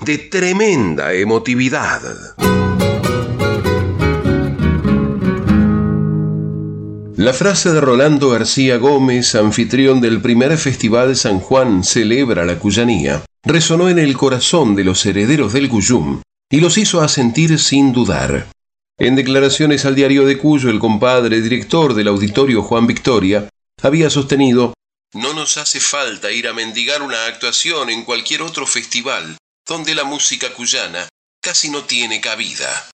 de 0.00 0.18
tremenda 0.18 1.14
emotividad. 1.14 2.02
La 7.16 7.32
frase 7.32 7.72
de 7.72 7.80
Rolando 7.80 8.30
García 8.30 8.76
Gómez, 8.76 9.34
anfitrión 9.34 10.00
del 10.00 10.20
primer 10.20 10.58
Festival 10.58 11.16
San 11.16 11.38
Juan 11.40 11.84
Celebra 11.84 12.44
la 12.44 12.58
Cuyanía, 12.58 13.24
resonó 13.44 13.88
en 13.88 13.98
el 13.98 14.16
corazón 14.16 14.74
de 14.74 14.84
los 14.84 15.06
herederos 15.06 15.52
del 15.52 15.68
Cuyum 15.68 16.20
y 16.50 16.60
los 16.60 16.76
hizo 16.76 17.00
asentir 17.00 17.58
sin 17.58 17.92
dudar. 17.92 18.48
En 18.98 19.16
declaraciones 19.16 19.84
al 19.86 19.94
diario 19.94 20.26
de 20.26 20.36
Cuyo, 20.38 20.70
el 20.70 20.80
compadre 20.80 21.40
director 21.40 21.94
del 21.94 22.08
auditorio 22.08 22.62
Juan 22.62 22.86
Victoria 22.86 23.48
había 23.80 24.10
sostenido 24.10 24.74
No 25.14 25.32
nos 25.32 25.56
hace 25.56 25.80
falta 25.80 26.30
ir 26.30 26.48
a 26.48 26.52
mendigar 26.52 27.00
una 27.00 27.26
actuación 27.26 27.90
en 27.90 28.04
cualquier 28.04 28.42
otro 28.42 28.66
festival 28.66 29.36
donde 29.66 29.94
la 29.94 30.04
música 30.04 30.52
cuyana 30.54 31.08
casi 31.42 31.70
no 31.70 31.84
tiene 31.84 32.20
cabida. 32.20 32.90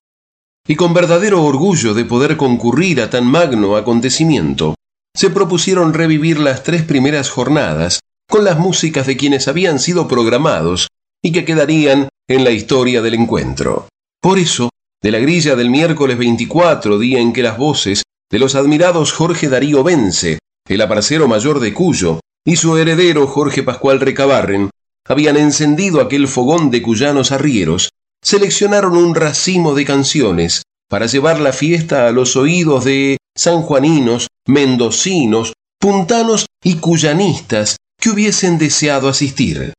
Y 0.67 0.75
con 0.75 0.93
verdadero 0.93 1.43
orgullo 1.43 1.93
de 1.93 2.05
poder 2.05 2.37
concurrir 2.37 3.01
a 3.01 3.09
tan 3.09 3.25
magno 3.25 3.75
acontecimiento, 3.75 4.75
se 5.15 5.29
propusieron 5.29 5.93
revivir 5.93 6.39
las 6.39 6.63
tres 6.63 6.83
primeras 6.83 7.29
jornadas 7.29 7.99
con 8.29 8.45
las 8.45 8.57
músicas 8.57 9.07
de 9.07 9.17
quienes 9.17 9.47
habían 9.47 9.79
sido 9.79 10.07
programados 10.07 10.87
y 11.21 11.31
que 11.31 11.43
quedarían 11.43 12.09
en 12.27 12.43
la 12.43 12.51
historia 12.51 13.01
del 13.01 13.15
encuentro. 13.15 13.89
Por 14.21 14.39
eso, 14.39 14.69
de 15.01 15.11
la 15.11 15.19
grilla 15.19 15.55
del 15.55 15.69
miércoles 15.69 16.17
24, 16.17 16.99
día 16.99 17.19
en 17.19 17.33
que 17.33 17.43
las 17.43 17.57
voces 17.57 18.03
de 18.31 18.39
los 18.39 18.55
admirados 18.55 19.11
Jorge 19.11 19.49
Darío 19.49 19.83
Vence, 19.83 20.39
el 20.67 20.81
aparcero 20.81 21.27
mayor 21.27 21.59
de 21.59 21.73
Cuyo, 21.73 22.21
y 22.45 22.55
su 22.55 22.77
heredero 22.77 23.27
Jorge 23.27 23.63
Pascual 23.63 23.99
Recabarren, 23.99 24.69
habían 25.07 25.37
encendido 25.37 26.01
aquel 26.01 26.27
fogón 26.27 26.71
de 26.71 26.81
cuyanos 26.81 27.31
arrieros, 27.31 27.89
seleccionaron 28.23 28.95
un 28.95 29.15
racimo 29.15 29.73
de 29.73 29.85
canciones 29.85 30.63
para 30.89 31.05
llevar 31.05 31.39
la 31.39 31.53
fiesta 31.53 32.07
a 32.07 32.11
los 32.11 32.35
oídos 32.35 32.85
de 32.85 33.17
sanjuaninos, 33.35 34.27
mendocinos, 34.45 35.53
puntanos 35.79 36.45
y 36.63 36.75
cuyanistas 36.75 37.77
que 37.99 38.09
hubiesen 38.09 38.57
deseado 38.57 39.07
asistir. 39.07 39.73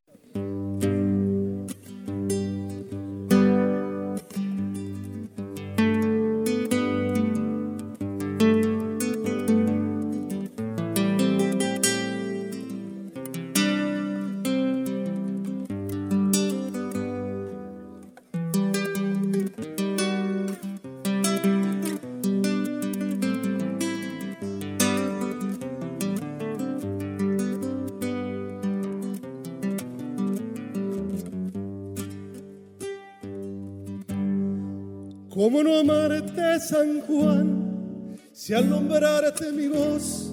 ¿Cómo 35.42 35.64
no 35.64 35.80
amarte, 35.80 36.60
San 36.60 37.00
Juan, 37.00 38.16
si 38.32 38.54
al 38.54 38.70
nombrarte 38.70 39.50
mi 39.50 39.66
voz 39.66 40.32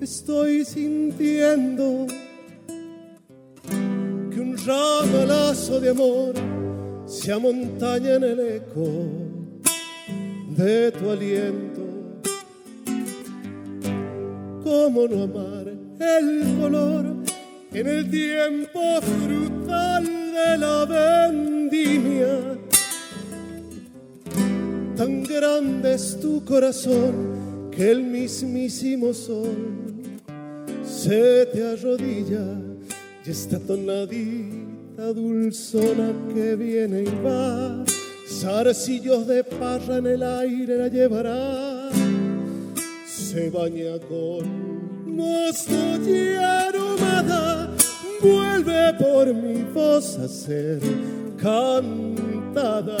estoy 0.00 0.64
sintiendo 0.64 2.06
que 4.30 4.40
un 4.40 4.56
ramalazo 4.64 5.80
de 5.80 5.90
amor 5.90 6.32
se 7.06 7.32
amontaña 7.32 8.14
en 8.14 8.22
el 8.22 8.40
eco 8.40 8.88
de 10.58 10.92
tu 10.92 11.10
aliento? 11.10 11.82
¿Cómo 14.62 15.08
no 15.08 15.24
amar 15.24 15.66
el 15.98 16.56
color 16.60 17.16
en 17.72 17.86
el 17.88 18.08
tiempo 18.08 19.00
frutal 19.02 20.04
de 20.04 20.58
la 20.58 20.84
vendimia? 20.84 22.63
Tan 25.04 25.22
grande 25.22 25.92
es 25.96 26.18
tu 26.18 26.42
corazón 26.46 27.68
que 27.70 27.90
el 27.90 28.02
mismísimo 28.02 29.12
sol 29.12 29.54
se 30.82 31.44
te 31.52 31.62
arrodilla 31.62 32.46
y 33.22 33.30
esta 33.30 33.58
tonadita 33.58 35.12
dulzona 35.14 36.10
que 36.32 36.56
viene 36.56 37.02
y 37.02 37.22
va, 37.22 37.84
zarcillos 38.26 39.26
de 39.26 39.44
parra 39.44 39.98
en 39.98 40.06
el 40.06 40.22
aire 40.22 40.78
la 40.78 40.88
llevará, 40.88 41.90
se 43.06 43.50
baña 43.50 43.98
con 44.08 45.14
mosto 45.14 45.74
y 46.08 46.34
aromada, 46.36 47.70
vuelve 48.22 48.94
por 48.94 49.34
mi 49.34 49.64
voz 49.64 50.16
a 50.16 50.26
ser 50.26 50.80
cantada. 51.36 52.96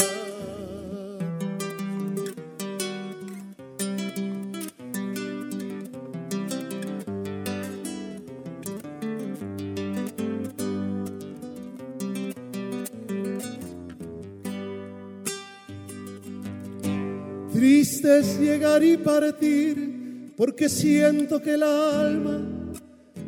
Llegar 18.04 18.84
y 18.84 18.98
partir, 18.98 20.34
porque 20.36 20.68
siento 20.68 21.40
que 21.40 21.54
el 21.54 21.62
alma 21.62 22.38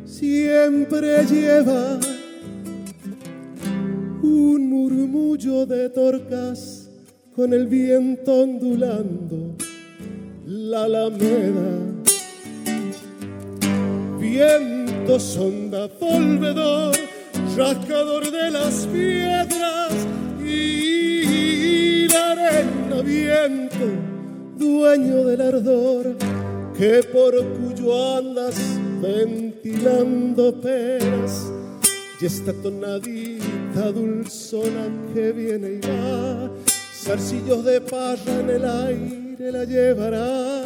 siempre 0.05 1.25
lleva 1.25 1.97
un 4.21 4.69
murmullo 4.69 5.65
de 5.65 5.89
torcas 5.89 6.89
con 7.35 7.53
el 7.53 7.65
viento 7.65 8.43
ondulando 8.43 9.55
la 10.45 10.83
alameda. 10.83 11.71
Viento 14.19 15.19
sonda 15.19 15.89
volvedor, 15.99 16.95
rascador 17.57 18.29
de 18.29 18.51
las 18.51 18.85
piedras 18.85 19.91
y 20.45 22.07
la 22.09 22.31
arena 22.33 23.01
viento 23.01 24.16
dueño 24.57 25.25
del 25.25 25.41
ardor 25.41 26.15
que 26.77 27.03
por 27.11 27.33
cuyo 27.57 28.17
andas 28.17 28.55
ventilando 29.01 30.59
penas 30.59 31.51
y 32.19 32.25
esta 32.25 32.51
tonadita 32.53 33.91
dulzona 33.91 34.87
que 35.13 35.31
viene 35.31 35.73
y 35.73 35.79
va 35.87 36.49
zarcillos 37.07 37.63
de 37.63 37.79
parra 37.79 38.39
en 38.39 38.49
el 38.49 38.65
aire 38.65 39.51
la 39.51 39.63
llevará. 39.63 40.63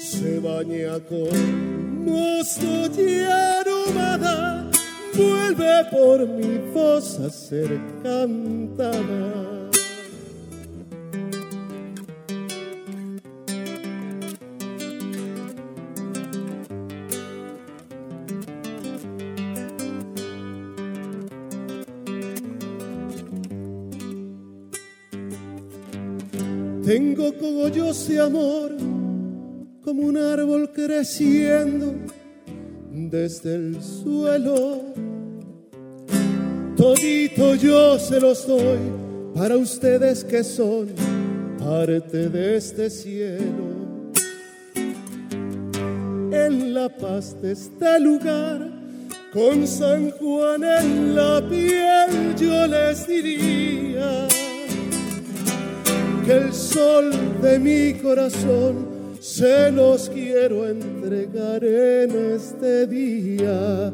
Se 0.00 0.38
baña 0.38 0.98
con 1.00 2.04
mosto 2.04 2.66
y 2.96 3.20
aromada 3.24 4.70
vuelve 5.14 5.84
por 5.90 6.26
mi 6.26 6.58
voz 6.72 7.18
a 7.18 7.30
ser 7.30 7.78
cantada 8.02 9.57
Tengo 26.88 27.34
cogollos 27.34 28.08
de 28.08 28.18
amor 28.18 28.70
como 29.84 30.04
un 30.04 30.16
árbol 30.16 30.70
creciendo 30.72 31.94
desde 32.90 33.56
el 33.56 33.82
suelo. 33.82 34.84
todito 36.78 37.56
yo 37.56 37.98
se 37.98 38.18
los 38.18 38.46
doy 38.46 38.78
para 39.34 39.58
ustedes 39.58 40.24
que 40.24 40.42
son 40.42 40.88
parte 41.58 42.30
de 42.30 42.56
este 42.56 42.88
cielo. 42.88 43.68
En 46.32 46.72
la 46.72 46.88
paz 46.88 47.36
de 47.42 47.52
este 47.52 48.00
lugar, 48.00 48.66
con 49.34 49.66
San 49.66 50.10
Juan 50.12 50.64
en 50.64 51.14
la 51.14 51.46
piel, 51.46 52.34
yo 52.34 52.66
les 52.66 53.06
diría 53.06 54.27
el 56.30 56.52
sol 56.52 57.10
de 57.40 57.58
mi 57.58 57.94
corazón 57.94 58.86
se 59.18 59.70
los 59.72 60.10
quiero 60.10 60.68
entregar 60.68 61.64
en 61.64 62.34
este 62.34 62.86
día. 62.86 63.92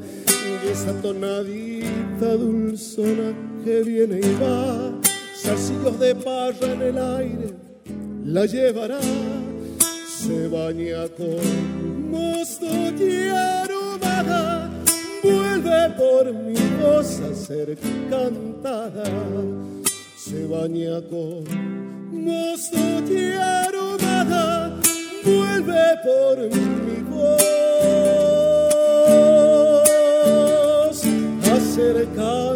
Esa 0.70 0.92
tonadita 1.00 2.34
dulzona 2.36 3.32
que 3.64 3.82
viene 3.82 4.19
y 4.19 4.42
va, 4.42 4.92
salsillos 5.34 5.98
de 6.00 6.14
parra 6.14 6.72
en 6.72 6.82
el 6.82 6.98
aire, 6.98 7.54
la 8.25 8.46
llevará. 8.46 9.00
Se 10.06 10.48
baña 10.48 11.06
con 11.16 12.10
mosto 12.10 12.66
y 12.66 13.28
aromada, 13.28 14.70
vuelve 15.22 15.90
por 15.98 16.32
mi 16.32 16.54
voz 16.82 17.20
a 17.20 17.34
ser 17.34 17.76
cantada. 18.08 19.04
Se 20.16 20.46
baña 20.46 21.02
con 21.02 22.03
vuelve 25.24 25.84
por 26.02 26.38
mi 26.56 27.02
voz 27.02 27.44
a 31.50 31.60
ser 31.60 32.08
cantada. 32.14 32.54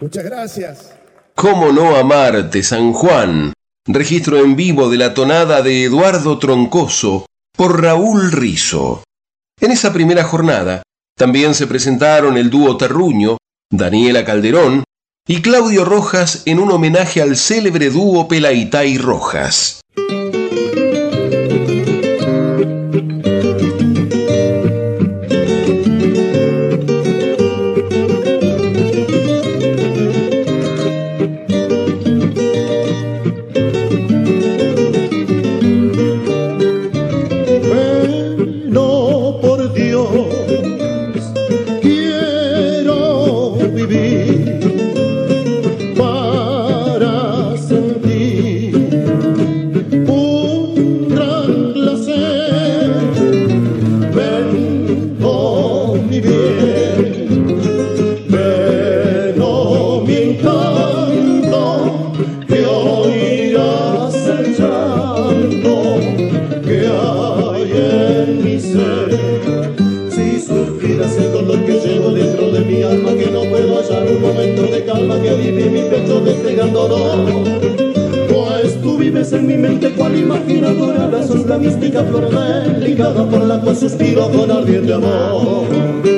Muchas 0.00 0.24
gracias. 0.24 0.94
¿Cómo 1.34 1.72
no 1.72 1.96
amarte, 1.96 2.62
San 2.62 2.92
Juan? 2.92 3.52
Registro 3.86 4.38
en 4.38 4.56
vivo 4.56 4.88
de 4.90 4.98
la 4.98 5.14
tonada 5.14 5.62
de 5.62 5.84
Eduardo 5.84 6.38
Troncoso 6.38 7.26
por 7.56 7.82
Raúl 7.82 8.32
Rizo. 8.32 9.02
En 9.60 9.72
esa 9.72 9.92
primera 9.92 10.22
jornada, 10.22 10.82
también 11.16 11.54
se 11.54 11.66
presentaron 11.66 12.36
el 12.36 12.48
dúo 12.48 12.76
Terruño, 12.76 13.38
Daniela 13.70 14.24
Calderón 14.24 14.84
y 15.26 15.42
Claudio 15.42 15.84
Rojas 15.84 16.42
en 16.46 16.60
un 16.60 16.70
homenaje 16.70 17.20
al 17.20 17.36
célebre 17.36 17.90
dúo 17.90 18.28
Pelaitay 18.28 18.98
Rojas. 18.98 19.80
imagino 80.28 80.68
adorable, 80.68 81.26
sombra 81.26 81.58
mística, 81.58 82.04
flor 82.04 82.28
delicada, 82.28 83.28
por 83.28 83.44
la 83.44 83.60
cual 83.60 83.76
suspiro 83.76 84.30
con 84.30 84.50
ardiente 84.50 84.92
amor. 84.92 86.17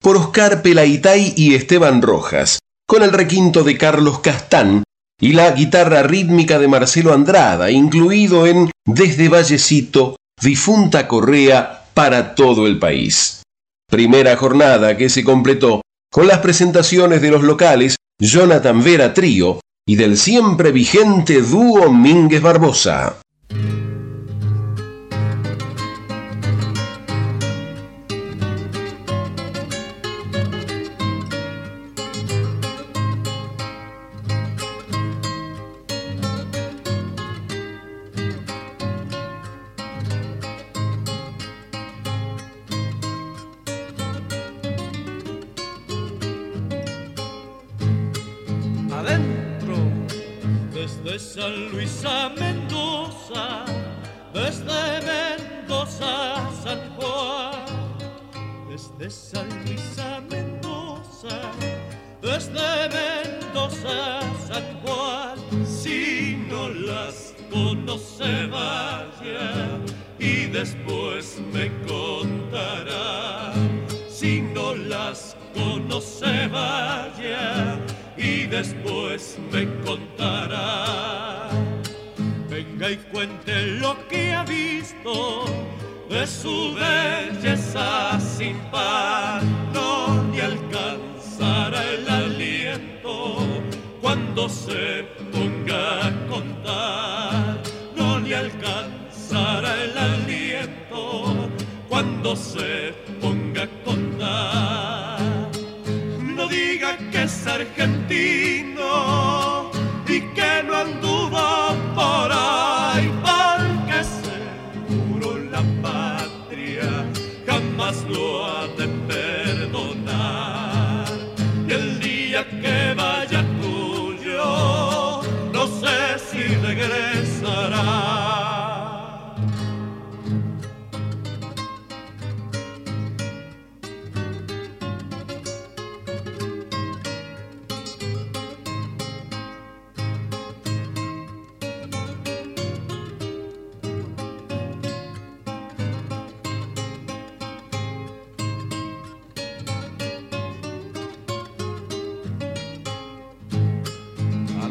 por 0.00 0.16
Oscar 0.16 0.62
Pelaitay 0.62 1.34
y 1.36 1.54
Esteban 1.54 2.02
Rojas, 2.02 2.58
con 2.86 3.02
el 3.02 3.12
requinto 3.12 3.64
de 3.64 3.76
Carlos 3.76 4.20
Castán 4.20 4.84
y 5.20 5.32
la 5.32 5.50
guitarra 5.50 6.02
rítmica 6.02 6.58
de 6.58 6.68
Marcelo 6.68 7.12
Andrada, 7.12 7.70
incluido 7.70 8.46
en 8.46 8.70
Desde 8.86 9.28
Vallecito, 9.28 10.16
Difunta 10.40 11.08
Correa 11.08 11.84
para 11.94 12.34
todo 12.34 12.66
el 12.66 12.78
país. 12.78 13.42
Primera 13.88 14.36
jornada 14.36 14.96
que 14.96 15.08
se 15.08 15.24
completó 15.24 15.80
con 16.10 16.26
las 16.26 16.38
presentaciones 16.38 17.20
de 17.20 17.30
los 17.30 17.42
locales 17.42 17.96
Jonathan 18.20 18.82
Vera 18.82 19.14
Trío 19.14 19.60
y 19.86 19.96
del 19.96 20.16
siempre 20.16 20.70
vigente 20.70 21.42
dúo 21.42 21.92
Mínguez 21.92 22.42
Barbosa. 22.42 23.16
San 51.18 51.72
Luis 51.72 52.04
a 52.04 52.28
Mendoza, 52.28 53.64
desde 54.32 55.00
Mendoza 55.04 56.36
a 56.36 56.50
San 56.62 56.78
Juan, 56.94 57.98
desde 58.68 59.10
San 59.10 59.48
Luis 59.64 59.98
a 59.98 60.20
Mendoza, 60.20 61.50
desde 62.22 62.77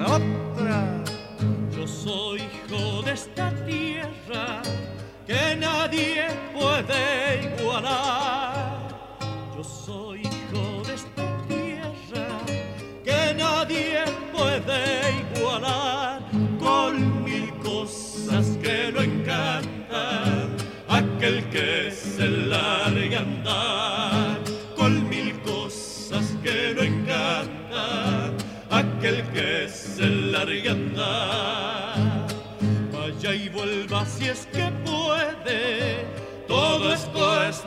up 0.07 0.36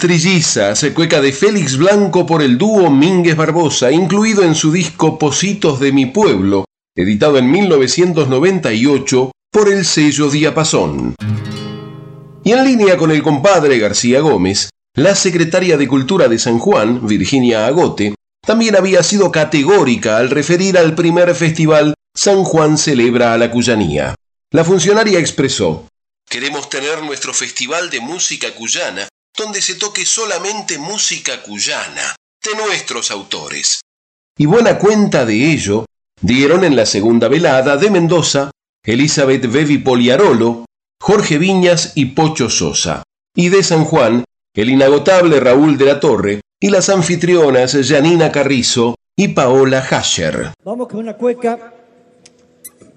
Trillizas, 0.00 0.84
cueca 0.94 1.20
de 1.20 1.30
Félix 1.30 1.76
Blanco 1.76 2.26
por 2.26 2.42
el 2.42 2.58
dúo 2.58 2.90
Mínguez 2.90 3.36
Barbosa, 3.36 3.92
incluido 3.92 4.42
en 4.42 4.54
su 4.54 4.72
disco 4.72 5.18
Positos 5.18 5.78
de 5.78 5.92
mi 5.92 6.06
Pueblo, 6.06 6.64
editado 6.96 7.38
en 7.38 7.50
1998 7.50 9.30
por 9.52 9.72
el 9.72 9.84
sello 9.84 10.30
Diapasón. 10.30 11.14
Y 12.42 12.52
en 12.52 12.64
línea 12.64 12.96
con 12.96 13.10
el 13.10 13.22
compadre 13.22 13.78
García 13.78 14.20
Gómez, 14.20 14.70
la 14.94 15.14
secretaria 15.14 15.76
de 15.76 15.86
Cultura 15.86 16.28
de 16.28 16.38
San 16.38 16.58
Juan, 16.58 17.06
Virginia 17.06 17.66
Agote, 17.66 18.14
también 18.44 18.76
había 18.76 19.02
sido 19.02 19.30
categórica 19.30 20.18
al 20.18 20.30
referir 20.30 20.78
al 20.78 20.94
primer 20.94 21.34
festival 21.34 21.94
San 22.14 22.44
Juan 22.44 22.78
celebra 22.78 23.32
a 23.32 23.38
la 23.38 23.50
cuyanía. 23.50 24.14
La 24.50 24.64
funcionaria 24.64 25.18
expresó, 25.18 25.86
Queremos 26.28 26.68
tener 26.68 27.02
nuestro 27.02 27.32
festival 27.32 27.90
de 27.90 28.00
música 28.00 28.54
cuyana 28.54 29.08
donde 29.38 29.62
se 29.62 29.76
toque 29.76 30.04
solamente 30.04 30.78
música 30.78 31.42
cuyana, 31.42 32.16
de 32.42 32.56
nuestros 32.56 33.12
autores. 33.12 33.80
Y 34.36 34.46
buena 34.46 34.78
cuenta 34.78 35.24
de 35.24 35.52
ello 35.52 35.84
dieron 36.20 36.64
en 36.64 36.74
la 36.74 36.86
segunda 36.86 37.28
velada 37.28 37.76
de 37.76 37.90
Mendoza 37.90 38.50
Elizabeth 38.84 39.46
Bevi 39.46 39.78
Poliarolo, 39.78 40.64
Jorge 41.00 41.38
Viñas 41.38 41.92
y 41.94 42.06
Pocho 42.06 42.50
Sosa, 42.50 43.04
y 43.34 43.48
de 43.50 43.62
San 43.62 43.84
Juan 43.84 44.24
el 44.54 44.70
inagotable 44.70 45.40
Raúl 45.40 45.78
de 45.78 45.84
la 45.84 46.00
Torre 46.00 46.40
y 46.60 46.70
las 46.70 46.88
anfitrionas 46.88 47.78
Janina 47.86 48.32
Carrizo 48.32 48.96
y 49.14 49.28
Paola 49.28 49.78
Hasher. 49.78 50.52
Vamos 50.64 50.88
con 50.88 51.00
una 51.00 51.16
cueca 51.16 51.74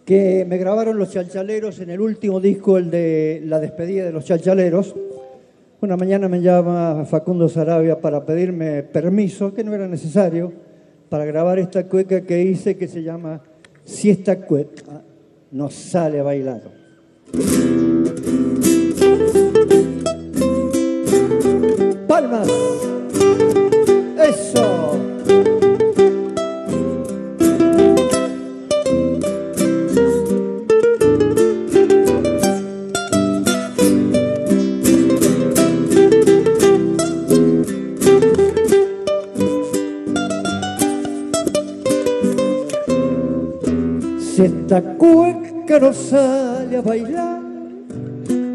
que 0.05 0.46
me 0.48 0.58
grabaron 0.58 0.98
los 0.98 1.12
chalchaleros 1.12 1.79
en 1.79 1.91
el 1.91 2.01
último 2.01 2.39
disco, 2.39 2.77
el 2.77 2.89
de 2.89 3.41
la 3.46 3.60
despedida 3.60 4.05
de 4.05 4.12
los 4.12 4.25
chalchaleros. 4.25 4.96
Una 5.81 5.98
mañana 5.98 6.27
me 6.27 6.41
llama 6.41 7.05
Facundo 7.05 7.48
Sarabia 7.50 8.00
para 8.00 8.25
pedirme 8.25 8.84
permiso, 8.84 9.53
que 9.53 9.63
no 9.63 9.74
era 9.74 9.88
necesario, 9.88 10.51
para 11.10 11.25
grabar 11.25 11.60
esta 11.60 11.88
cueca 11.88 12.22
que 12.22 12.41
hice 12.41 12.77
que 12.77 12.88
se 12.88 13.03
llama 13.03 13.41
Si 13.84 14.10
esta 14.10 14.38
cueca 14.38 15.03
nos 15.51 15.74
sale 15.74 16.20
a 16.20 16.24
bailar. 16.24 16.62
Palmas. 22.12 22.46
Eso. 24.20 24.98
esta 44.44 44.82
cueca 44.98 45.80
no 45.80 45.94
sale 45.94 46.75
a 46.75 46.82
bailar, 46.82 47.39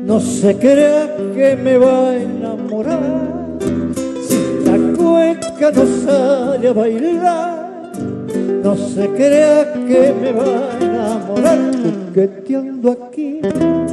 no 0.05 0.21
se 0.21 0.59
crea 0.59 1.17
que 1.35 1.57
me 1.57 1.79
va 1.79 2.11
a 2.11 2.17
enamorar. 2.17 3.16
Cueca 5.59 5.73
no 5.73 5.87
sale 5.87 6.69
a 6.69 6.73
bailar, 6.75 7.93
no 8.63 8.77
se 8.77 9.09
crea 9.09 9.73
que 9.73 10.15
me 10.21 10.33
va 10.33 10.71
a 10.71 10.85
enamorar. 10.85 11.59
coqueteando 12.15 12.93
aquí, 12.93 13.41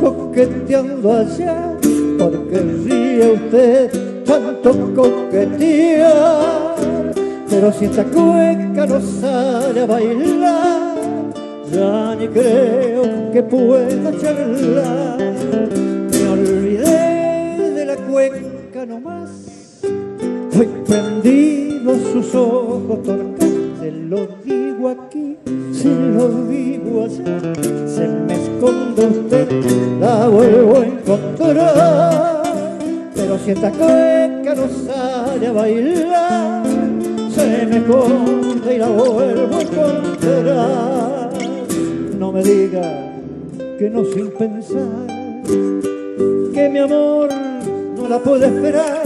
coqueteando 0.02 1.14
allá, 1.14 1.78
porque 2.20 2.60
ríe 2.60 3.32
usted 3.32 3.92
tanto 4.26 4.94
coquetear. 4.94 6.76
Pero 7.50 7.72
si 7.72 7.86
esta 7.86 8.04
cueca 8.04 8.86
no 8.86 9.00
sale 9.00 9.82
a 9.82 9.86
bailar, 9.86 10.96
ya 11.72 12.16
ni 12.16 12.28
creo 12.28 13.32
que 13.32 13.42
pueda 13.42 14.12
charlar. 14.20 15.93
Hoy 20.94 21.22
prendido 21.22 21.96
sus 22.12 22.36
ojos 22.36 23.04
torcados, 23.04 23.80
se 23.80 23.92
lo 23.92 24.28
digo 24.44 24.90
aquí, 24.90 25.38
se 25.72 25.90
lo 25.90 26.30
digo 26.46 27.04
allá, 27.06 27.54
se 27.88 28.08
me 28.08 28.34
esconde 28.34 29.08
usted, 29.08 29.48
la 30.00 30.28
vuelvo 30.28 30.78
a 30.78 30.86
encontrar. 30.86 32.44
Pero 33.16 33.40
si 33.40 33.52
esta 33.52 33.72
cueca 33.72 34.56
no 34.56 34.68
sale 34.68 35.48
a 35.48 35.52
bailar, 35.52 36.64
se 37.30 37.66
me 37.66 37.78
esconde 37.78 38.76
y 38.76 38.78
la 38.78 38.88
vuelvo 38.88 39.58
a 39.58 39.62
encontrar. 39.62 41.30
No 42.20 42.32
me 42.32 42.44
diga 42.44 43.12
que 43.78 43.90
no 43.90 44.06
sin 44.06 44.30
pensar, 44.32 45.08
que 46.54 46.70
mi 46.70 46.80
amor 46.80 47.30
no 47.98 48.08
la 48.08 48.20
puede 48.20 48.48
esperar, 48.48 49.04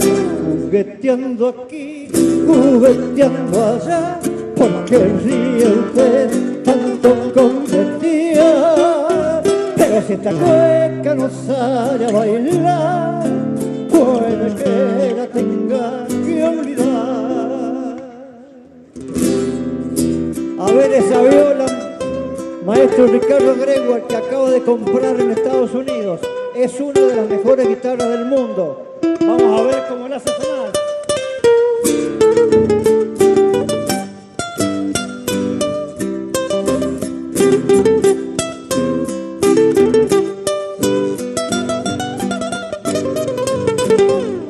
jugueteando 0.68 1.48
aquí, 1.48 2.08
jugueteando 2.46 3.64
allá, 3.64 4.20
porque 4.54 4.98
ríe 4.98 5.64
tanto 6.62 7.32
competía. 7.32 9.40
Pero 9.76 10.02
si 10.06 10.12
esta 10.12 10.30
cueca 10.30 11.14
no 11.14 11.30
sale 11.30 12.04
a 12.04 12.12
bailar, 12.12 13.24
puede 13.88 14.54
que 14.56 15.14
la 15.16 15.26
tenga 15.28 16.06
que 16.06 16.44
olvidar. 16.44 17.96
A 20.60 20.72
ver 20.72 20.92
esa 20.92 21.22
viola, 21.22 21.66
maestro 22.66 23.06
Ricardo 23.06 23.56
Gregua, 23.56 24.06
que 24.06 24.16
acabo 24.16 24.50
de 24.50 24.62
comprar 24.62 25.18
en 25.18 25.30
Estados 25.30 25.74
Unidos. 25.74 26.20
Es 26.54 26.78
una 26.78 27.00
de 27.00 27.16
las 27.16 27.26
mejores 27.28 27.66
guitarras 27.68 28.10
del 28.10 28.26
mundo. 28.26 28.87
Vamos 29.38 29.60
a 29.60 29.62
ver 29.64 29.84
cómo 29.88 30.08
la 30.08 30.18
sonar. 30.18 30.72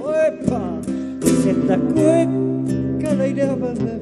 ¡Uepa! 0.03 0.63
Si 1.23 1.51
esta 1.51 1.77
cueca 1.79 3.15
la 3.15 3.27
iré 3.27 3.43
a 3.43 3.55
bailar, 3.55 4.01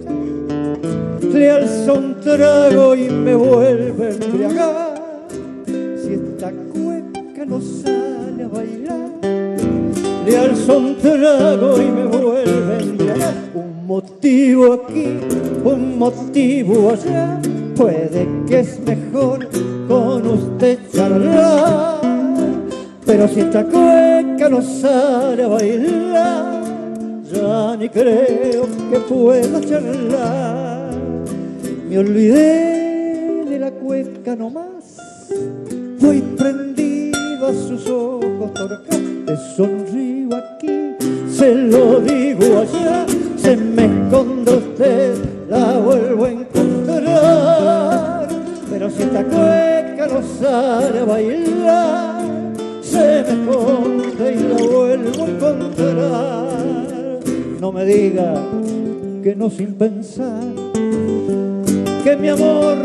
le 1.33 1.50
alzo 1.50 1.95
un 1.95 2.21
trago 2.21 2.95
y 2.95 3.11
me 3.11 3.35
vuelve 3.35 4.07
a 4.07 4.11
embriagar. 4.11 5.00
Si 5.66 6.14
esta 6.14 6.52
cueca 6.73 7.45
no 7.45 7.61
bailar, 7.61 7.96
le 10.26 10.37
alzo 10.37 10.78
un 10.78 10.97
trago 10.97 11.80
y 11.80 11.87
me 11.87 12.04
vuelve 12.06 12.75
a 12.75 12.80
embriagar. 12.80 13.35
Un 13.54 13.87
motivo 13.87 14.73
aquí, 14.73 15.18
un 15.64 15.99
motivo 15.99 16.90
allá, 16.90 17.40
puede 17.76 18.26
que 18.49 18.61
es 18.61 18.80
mejor 18.80 19.49
con 19.87 20.26
usted 20.26 20.78
charlar. 20.92 22.00
Pero 23.06 23.28
si 23.28 23.40
esta 23.40 23.64
cueca 23.64 24.49
no 24.50 24.61
sale 24.61 25.44
a 25.44 25.48
bailar, 25.48 26.62
ya 27.33 27.77
ni 27.77 27.88
creo 27.88 28.66
que 28.90 28.98
pueda 29.09 29.61
charlar. 29.61 30.90
Me 31.88 31.98
olvidé 31.98 33.44
de 33.48 33.59
la 33.61 33.70
cueca 33.70 34.35
nomás, 34.35 34.96
voy 36.01 36.20
prendido 36.37 37.46
a 37.46 37.53
sus 37.53 37.88
ojos 37.88 38.53
torcados, 38.55 39.15
sonrío 39.57 40.37
aquí, 40.37 40.95
se 41.29 41.55
lo 41.55 42.01
digo 42.01 42.59
allá, 42.59 43.07
se 43.37 43.57
me 43.57 43.87
esconde 43.87 44.55
usted, 44.55 45.15
la 45.49 45.79
vuelvo 45.79 46.25
a 46.25 46.31
encontrar. 46.31 48.29
Pero 48.71 48.91
si 48.91 49.03
esta 49.03 49.25
cueca 49.25 50.07
no 50.12 50.23
sale 50.23 50.99
a 51.01 51.05
bailar, 51.05 52.23
se 52.83 53.25
me 53.25 53.31
esconde 53.31 54.33
y 54.33 54.39
la 54.39 54.57
vuelvo 54.67 55.25
a 55.25 55.29
encontrar. 55.29 56.47
No 57.61 57.73
me 57.73 57.85
diga 57.85 58.35
que 59.23 59.35
no 59.35 59.51
sin 59.51 59.75
pensar, 59.75 60.53
que 62.05 62.17
mi 62.17 62.29
amor 62.29 62.77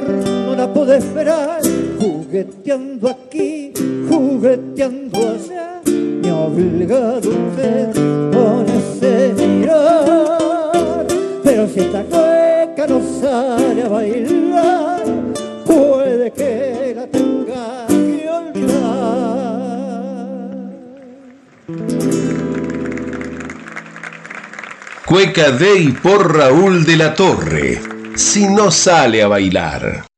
no 0.46 0.56
la 0.56 0.74
puede 0.74 0.98
esperar, 0.98 1.62
jugueteando 2.00 3.10
aquí, 3.10 3.72
jugueteando 4.10 5.18
allá, 5.20 5.61
obligado 6.46 7.30
usted 7.30 7.94
con 8.32 8.66
ese 8.68 9.34
mirar. 9.38 11.06
Pero 11.44 11.68
si 11.68 11.80
esta 11.80 12.04
cueca 12.04 12.88
no 12.88 13.02
sale 13.22 13.84
a 13.84 13.90
bailar, 13.90 15.04
puede 15.66 16.32
que 16.32 16.94
la 16.96 17.08
tenga 17.08 17.88
que 17.88 18.30
olvidar. 18.30 18.72
Cueca 25.06 25.52
de 25.52 25.80
y 25.80 25.92
por 25.92 26.36
Raúl 26.38 26.86
de 26.86 26.98
la 26.98 27.14
Torre. 27.14 27.82
Si 28.16 28.48
no 28.48 28.72
sale 28.72 29.22
a 29.24 29.28
bailar. 29.28 30.11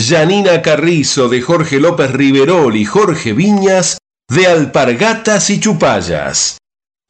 Janina 0.00 0.62
Carrizo 0.62 1.28
de 1.28 1.42
Jorge 1.42 1.78
López 1.78 2.10
Riverol 2.10 2.74
y 2.74 2.86
Jorge 2.86 3.34
Viñas 3.34 3.98
de 4.30 4.46
Alpargatas 4.46 5.50
y 5.50 5.60
Chupallas. 5.60 6.56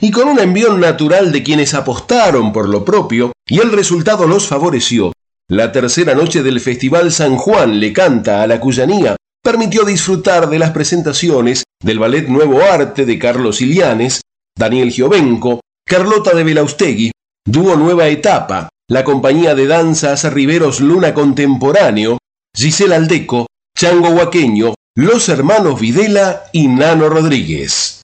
Y 0.00 0.10
con 0.10 0.28
un 0.28 0.40
envión 0.40 0.80
natural 0.80 1.30
de 1.30 1.44
quienes 1.44 1.74
apostaron 1.74 2.52
por 2.52 2.68
lo 2.68 2.84
propio 2.84 3.30
y 3.46 3.60
el 3.60 3.70
resultado 3.70 4.26
los 4.26 4.48
favoreció, 4.48 5.12
la 5.48 5.70
tercera 5.70 6.14
noche 6.14 6.42
del 6.42 6.58
Festival 6.58 7.12
San 7.12 7.36
Juan 7.36 7.78
le 7.78 7.92
canta 7.92 8.42
a 8.42 8.48
la 8.48 8.58
Cuyanía 8.58 9.14
permitió 9.40 9.84
disfrutar 9.84 10.50
de 10.50 10.58
las 10.58 10.72
presentaciones 10.72 11.62
del 11.80 12.00
Ballet 12.00 12.26
Nuevo 12.26 12.60
Arte 12.60 13.06
de 13.06 13.18
Carlos 13.20 13.60
Ilianes, 13.60 14.22
Daniel 14.58 14.90
Giovenco, 14.90 15.60
Carlota 15.86 16.34
de 16.34 16.42
Belaustegui, 16.42 17.12
Dúo 17.46 17.76
Nueva 17.76 18.08
Etapa, 18.08 18.68
la 18.88 19.04
compañía 19.04 19.54
de 19.54 19.68
danzas 19.68 20.30
Riveros 20.32 20.80
Luna 20.80 21.14
Contemporáneo, 21.14 22.18
Gisela 22.60 22.96
Aldeco, 22.96 23.46
Chango 23.74 24.10
Huaqueño, 24.10 24.74
los 24.94 25.30
hermanos 25.30 25.80
Videla 25.80 26.44
y 26.52 26.68
Nano 26.68 27.08
Rodríguez. 27.08 27.99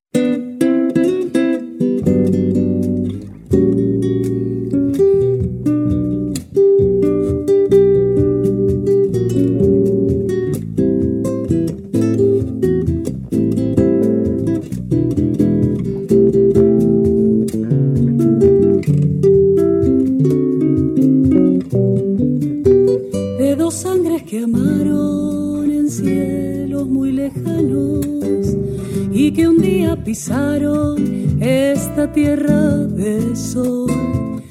Pisaron 30.04 31.42
esta 31.42 32.12
tierra 32.12 32.76
de 32.76 33.34
sol. 33.34 33.90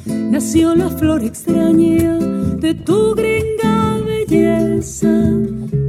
Nació 0.06 0.76
la 0.76 0.90
flor 0.90 1.24
extraña 1.24 2.18
de 2.60 2.74
tu 2.74 3.16
gringa 3.16 4.02
belleza 4.06 5.32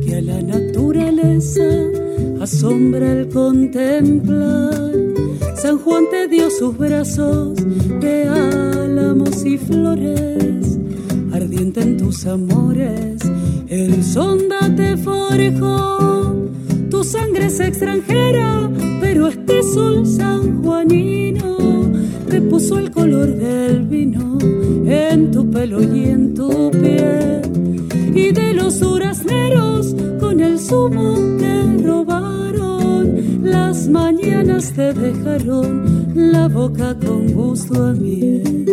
que 0.04 0.16
a 0.16 0.22
la 0.22 0.40
naturaleza 0.40 1.68
asombra 2.40 3.10
el 3.12 3.28
contemplar. 3.28 4.92
San 5.56 5.78
Juan 5.78 6.04
te 6.10 6.28
dio 6.28 6.48
sus 6.50 6.76
brazos 6.78 7.56
de 8.00 8.28
álamos 8.28 9.44
y 9.44 9.58
flores, 9.58 10.78
ardiente 11.32 11.80
en 11.80 11.96
tus 11.96 12.24
amores, 12.26 13.20
el 13.68 14.04
sonda 14.04 14.60
te 14.76 14.96
forjó. 14.96 16.05
Tu 16.90 17.02
sangre 17.02 17.46
es 17.46 17.58
extranjera, 17.58 18.70
pero 19.00 19.28
este 19.28 19.62
sol 19.62 20.06
sanjuanino 20.06 21.56
te 22.28 22.40
puso 22.40 22.78
el 22.78 22.90
color 22.90 23.34
del 23.34 23.82
vino 23.84 24.38
en 24.86 25.30
tu 25.32 25.50
pelo 25.50 25.82
y 25.82 26.10
en 26.10 26.34
tu 26.34 26.70
piel. 26.70 27.42
Y 28.14 28.30
de 28.32 28.54
los 28.54 28.78
durazneros 28.80 29.94
con 30.20 30.40
el 30.40 30.58
zumo 30.58 31.14
que 31.38 31.82
robaron, 31.82 33.40
las 33.42 33.88
mañanas 33.88 34.72
te 34.72 34.92
dejaron 34.92 36.06
la 36.14 36.48
boca 36.48 36.96
con 36.98 37.32
gusto 37.32 37.84
a 37.84 37.92
miel. 37.92 38.66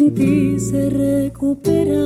En 0.00 0.14
ti 0.14 0.58
se 0.58 0.88
recupera. 0.88 2.04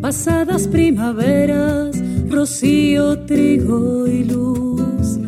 Pasadas 0.00 0.68
primaveras, 0.68 1.96
rocío, 2.30 3.18
trigo 3.26 4.06
y 4.06 4.24
luz. 4.24 5.18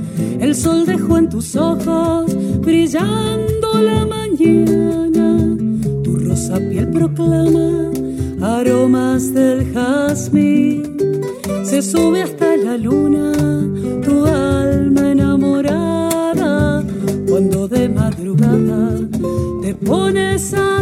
El 0.40 0.54
sol 0.54 0.86
dejó 0.86 1.18
en 1.18 1.28
tus 1.28 1.56
ojos 1.56 2.36
brillando 2.60 3.68
la 3.82 4.06
mañana. 4.06 5.56
Tu 6.04 6.16
rosa 6.16 6.58
piel 6.58 6.88
proclama 6.90 7.90
aromas 8.40 9.34
del 9.34 9.72
jazmín. 9.72 10.82
Se 11.64 11.82
sube 11.82 12.22
hasta 12.22 12.56
la 12.56 12.76
luna 12.76 13.32
tu 14.04 14.24
alma 14.24 15.10
enamorada 15.10 16.84
cuando 17.28 17.68
de 17.68 17.88
madrugada 17.88 19.00
te 19.62 19.74
pones 19.74 20.54
a 20.54 20.79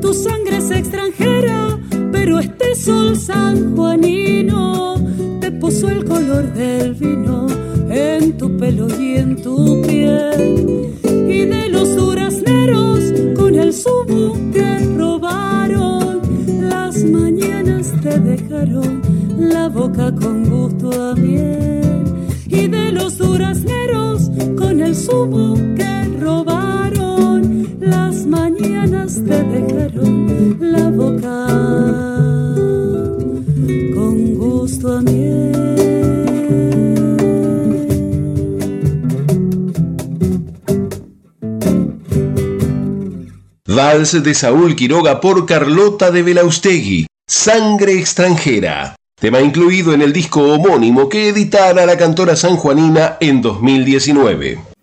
Tu 0.00 0.14
sangre 0.14 0.56
es 0.56 0.70
extranjera, 0.70 1.78
pero 2.10 2.38
este 2.38 2.74
sol 2.74 3.14
sanjuanino 3.14 4.94
te 5.40 5.52
puso 5.52 5.90
el 5.90 6.04
color 6.06 6.50
del 6.54 6.94
vino 6.94 7.46
en 7.90 8.38
tu 8.38 8.56
pelo 8.56 8.88
y 8.98 9.16
en 9.16 9.42
tu 9.42 9.82
piel. 9.82 10.94
Y 11.04 11.44
de 11.44 11.68
los 11.68 11.94
durazneros 11.94 13.00
con 13.36 13.54
el 13.54 13.74
zumo 13.74 14.32
que 14.50 14.78
robaron, 14.96 16.22
las 16.70 17.04
mañanas 17.04 17.92
te 18.02 18.18
dejaron 18.18 19.02
la 19.38 19.68
boca 19.68 20.14
con 20.14 20.48
gusto 20.48 20.90
a 20.90 21.14
miel. 21.14 22.02
Y 22.46 22.66
de 22.66 22.92
los 22.92 23.18
durazneros 23.18 24.30
con 24.56 24.80
el 24.80 24.96
zumo 24.96 25.54
que 25.76 25.98
te 29.24 29.42
la 30.60 30.90
boca 30.90 31.46
con 33.94 34.34
gusto 34.34 34.96
a 34.96 35.00
miel. 35.00 35.48
Vals 43.66 44.22
de 44.22 44.34
Saúl 44.34 44.74
Quiroga 44.76 45.20
por 45.20 45.46
Carlota 45.46 46.10
de 46.10 46.22
Belaustegui, 46.22 47.06
Sangre 47.26 47.92
extranjera. 47.98 48.96
Tema 49.20 49.40
incluido 49.40 49.92
en 49.92 50.02
el 50.02 50.12
disco 50.12 50.42
homónimo 50.42 51.08
que 51.08 51.28
editara 51.28 51.86
la 51.86 51.96
cantora 51.96 52.36
sanjuanina 52.36 53.16
en 53.20 53.42
2019. 53.42 54.77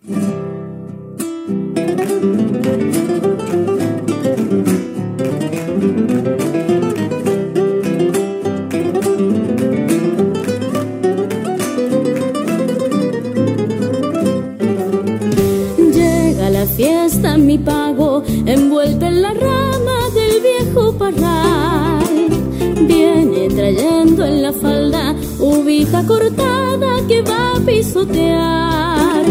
Cortada 26.07 27.05
que 27.07 27.21
va 27.21 27.55
a 27.55 27.59
pisotear. 27.59 29.23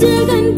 Llega 0.00 0.38
entre 0.38 0.51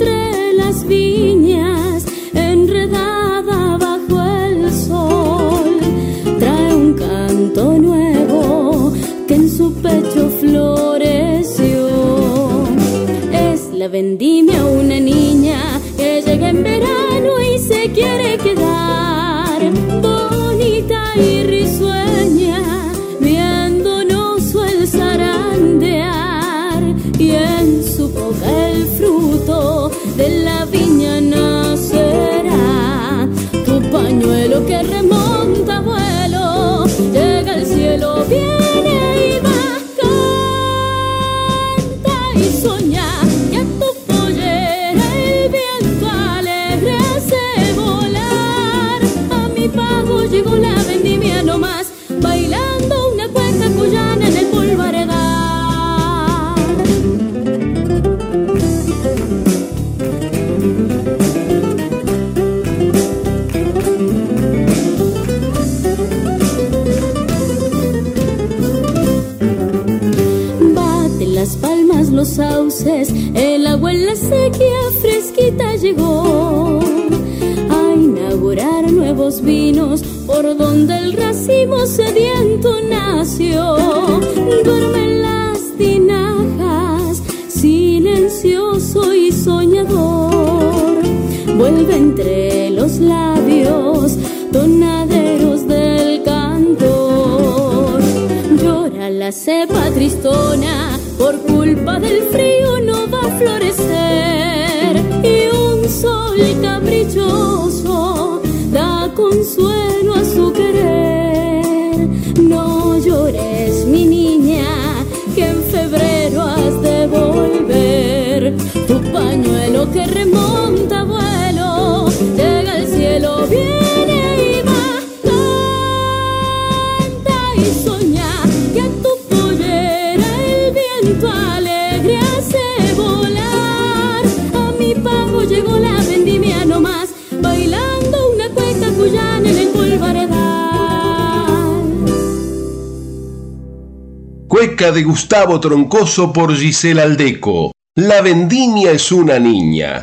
De 144.75 145.05
Gustavo 145.05 145.61
Troncoso 145.61 146.33
por 146.33 146.53
Gisela 146.53 147.05
Aldeco. 147.05 147.71
La 147.95 148.21
vendimia 148.23 148.91
es 148.91 149.13
una 149.13 149.39
niña. 149.39 150.03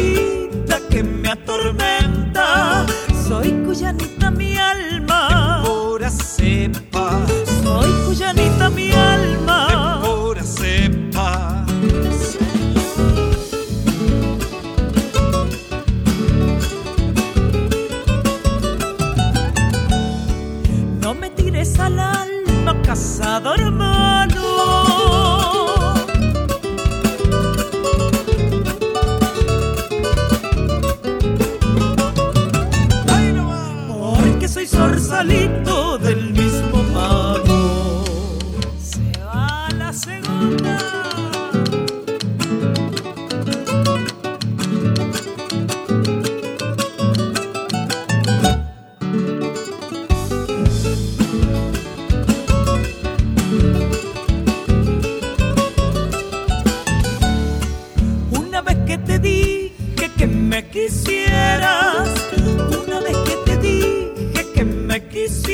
Vida 0.00 0.80
que 0.90 1.02
me 1.02 1.28
atormenta. 1.28 2.86
Soy 3.28 3.50
cuyanita 3.64 4.30
mi 4.30 4.56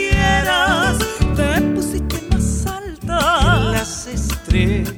quisieras, 0.06 0.98
te 1.36 1.60
pusiste 1.74 2.20
más 2.30 2.66
alta. 2.66 3.72
Las 3.72 4.06
estrellas, 4.06 4.95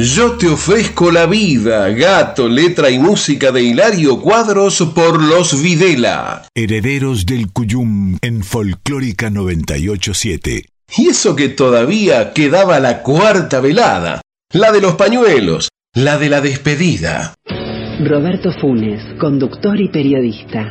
Yo 0.00 0.36
te 0.36 0.46
ofrezco 0.46 1.10
la 1.10 1.26
vida, 1.26 1.88
gato, 1.88 2.48
letra 2.48 2.88
y 2.88 3.00
música 3.00 3.50
de 3.50 3.64
Hilario 3.64 4.20
Cuadros 4.20 4.80
por 4.94 5.20
los 5.20 5.60
Videla. 5.60 6.46
Herederos 6.54 7.26
del 7.26 7.50
Cuyum 7.50 8.16
en 8.22 8.44
Folclórica 8.44 9.28
987. 9.28 10.66
Y 10.98 11.08
eso 11.08 11.34
que 11.34 11.48
todavía 11.48 12.32
quedaba 12.32 12.78
la 12.78 13.02
cuarta 13.02 13.58
velada, 13.58 14.20
la 14.52 14.70
de 14.70 14.80
los 14.80 14.94
pañuelos, 14.94 15.68
la 15.96 16.16
de 16.16 16.28
la 16.28 16.40
despedida. 16.42 17.34
Roberto 17.98 18.52
Funes, 18.52 19.02
conductor 19.18 19.80
y 19.80 19.88
periodista. 19.88 20.70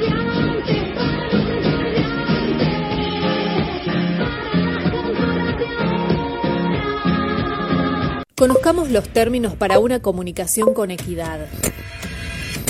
Conozcamos 8.41 8.89
los 8.89 9.07
términos 9.07 9.55
para 9.55 9.77
una 9.77 10.01
comunicación 10.01 10.73
con 10.73 10.89
equidad. 10.89 11.45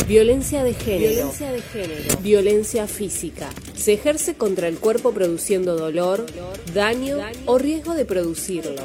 Violencia 0.05 0.65
de 0.65 0.73
género. 0.73 1.13
Violencia 1.13 1.51
de 1.53 1.62
género. 1.62 2.17
Violencia 2.21 2.88
física. 2.88 3.49
Se 3.73 3.93
ejerce 3.93 4.34
contra 4.34 4.67
el 4.67 4.79
cuerpo 4.79 5.13
produciendo 5.13 5.77
dolor, 5.77 6.25
daño 6.73 7.19
o 7.45 7.57
riesgo 7.57 7.93
de 7.93 8.03
producirlo. 8.03 8.81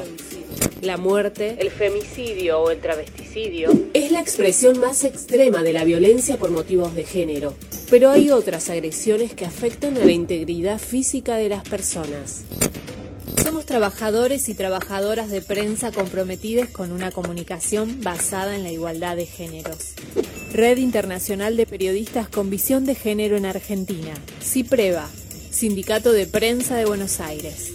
La 0.81 0.95
muerte, 0.95 1.57
el 1.59 1.71
femicidio 1.71 2.61
o 2.61 2.71
el 2.71 2.79
travesticidio 2.79 3.69
es 3.93 4.13
la 4.13 4.21
expresión 4.21 4.79
más 4.79 5.03
extrema 5.03 5.63
de 5.63 5.73
la 5.73 5.83
violencia 5.83 6.37
por 6.37 6.51
motivos 6.51 6.95
de 6.95 7.03
género. 7.03 7.53
Pero 7.89 8.11
hay 8.11 8.31
otras 8.31 8.69
agresiones 8.69 9.33
que 9.33 9.43
afectan 9.43 9.97
a 9.97 10.05
la 10.05 10.11
integridad 10.13 10.79
física 10.79 11.35
de 11.35 11.49
las 11.49 11.67
personas. 11.67 12.45
Somos 13.47 13.65
trabajadores 13.65 14.49
y 14.49 14.55
trabajadoras 14.55 15.31
de 15.31 15.41
prensa 15.41 15.93
comprometidos 15.93 16.67
con 16.67 16.91
una 16.91 17.11
comunicación 17.11 18.01
basada 18.03 18.57
en 18.57 18.63
la 18.63 18.73
igualdad 18.73 19.15
de 19.15 19.25
géneros. 19.25 19.93
Red 20.53 20.79
Internacional 20.79 21.55
de 21.55 21.65
Periodistas 21.65 22.27
con 22.27 22.49
Visión 22.49 22.85
de 22.85 22.93
Género 22.93 23.37
en 23.37 23.45
Argentina. 23.45 24.13
CIPREVA, 24.41 25.07
Sindicato 25.49 26.11
de 26.11 26.25
Prensa 26.25 26.75
de 26.75 26.87
Buenos 26.87 27.21
Aires. 27.21 27.73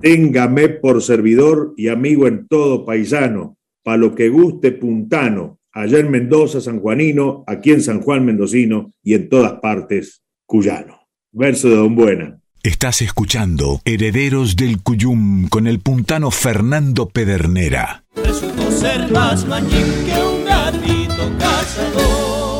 Téngame 0.00 0.68
por 0.68 1.02
servidor 1.02 1.74
y 1.76 1.88
amigo 1.88 2.28
en 2.28 2.46
todo 2.46 2.84
paisano, 2.84 3.56
pa' 3.82 3.96
lo 3.96 4.14
que 4.14 4.28
guste 4.28 4.70
puntano, 4.70 5.58
allá 5.72 5.98
en 5.98 6.12
Mendoza, 6.12 6.60
San 6.60 6.78
Juanino, 6.78 7.42
aquí 7.48 7.72
en 7.72 7.80
San 7.80 8.00
Juan 8.00 8.24
Mendocino 8.24 8.92
y 9.02 9.14
en 9.14 9.28
todas 9.28 9.54
partes, 9.54 10.22
cuyano. 10.46 11.01
Verso 11.34 11.70
de 11.70 11.76
Don 11.76 11.96
Buena. 11.96 12.42
Estás 12.62 13.00
escuchando 13.00 13.80
Herederos 13.86 14.54
del 14.54 14.82
Cuyum 14.82 15.48
con 15.48 15.66
el 15.66 15.80
puntano 15.80 16.30
Fernando 16.30 17.08
Pedernera. 17.08 18.04
Resultó 18.16 18.70
ser 18.70 19.10
más 19.10 19.46
mañín 19.46 19.86
que 20.04 20.12
un 20.22 20.44
gatito 20.44 21.32
cazador. 21.38 22.52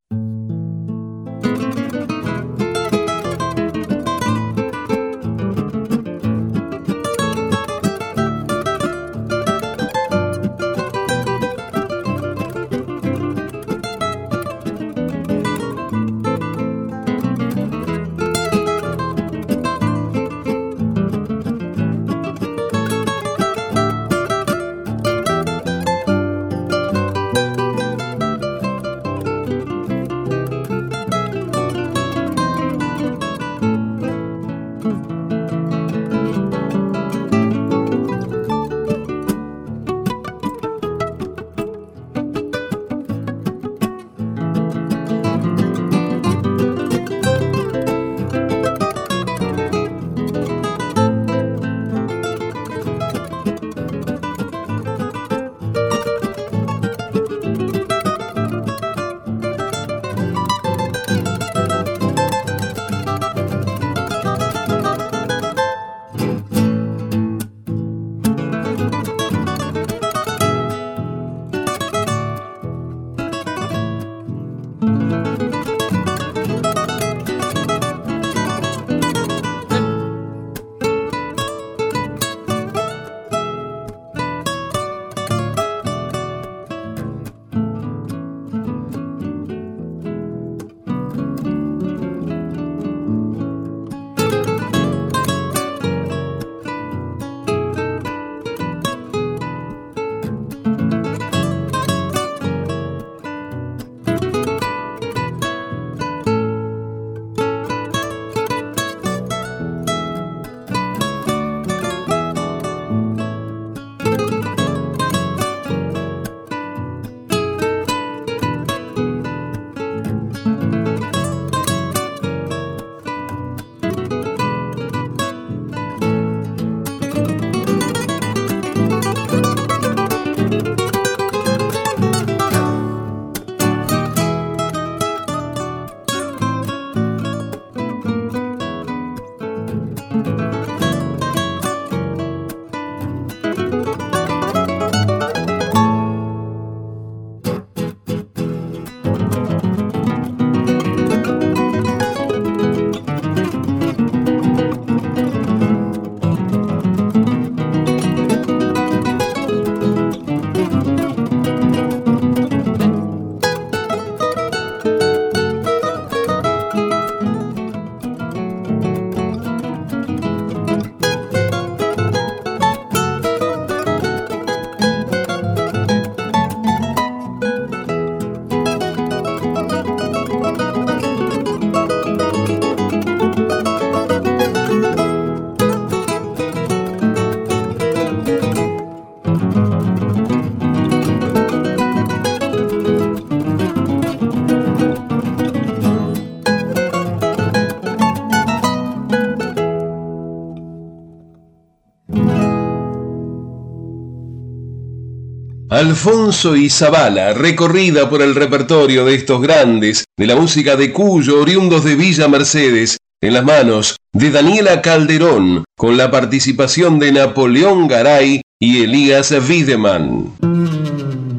Alfonso 205.83 206.55
y 206.55 206.69
Zabala, 206.69 207.33
recorrida 207.33 208.09
por 208.09 208.21
el 208.21 208.35
repertorio 208.35 209.03
de 209.03 209.15
estos 209.15 209.41
grandes 209.41 210.05
de 210.17 210.27
la 210.27 210.37
música 210.37 210.77
de 210.77 210.93
Cuyo, 210.93 211.41
oriundos 211.41 211.83
de 211.83 211.97
Villa 211.97 212.29
Mercedes, 212.29 212.99
en 213.21 213.33
las 213.33 213.43
manos 213.43 213.97
de 214.13 214.31
Daniela 214.31 214.81
Calderón, 214.81 215.65
con 215.77 215.97
la 215.97 216.09
participación 216.09 216.99
de 216.99 217.11
Napoleón 217.11 217.89
Garay 217.89 218.39
y 218.61 218.81
Elías 218.81 219.31
Wiedemann. 219.31 220.33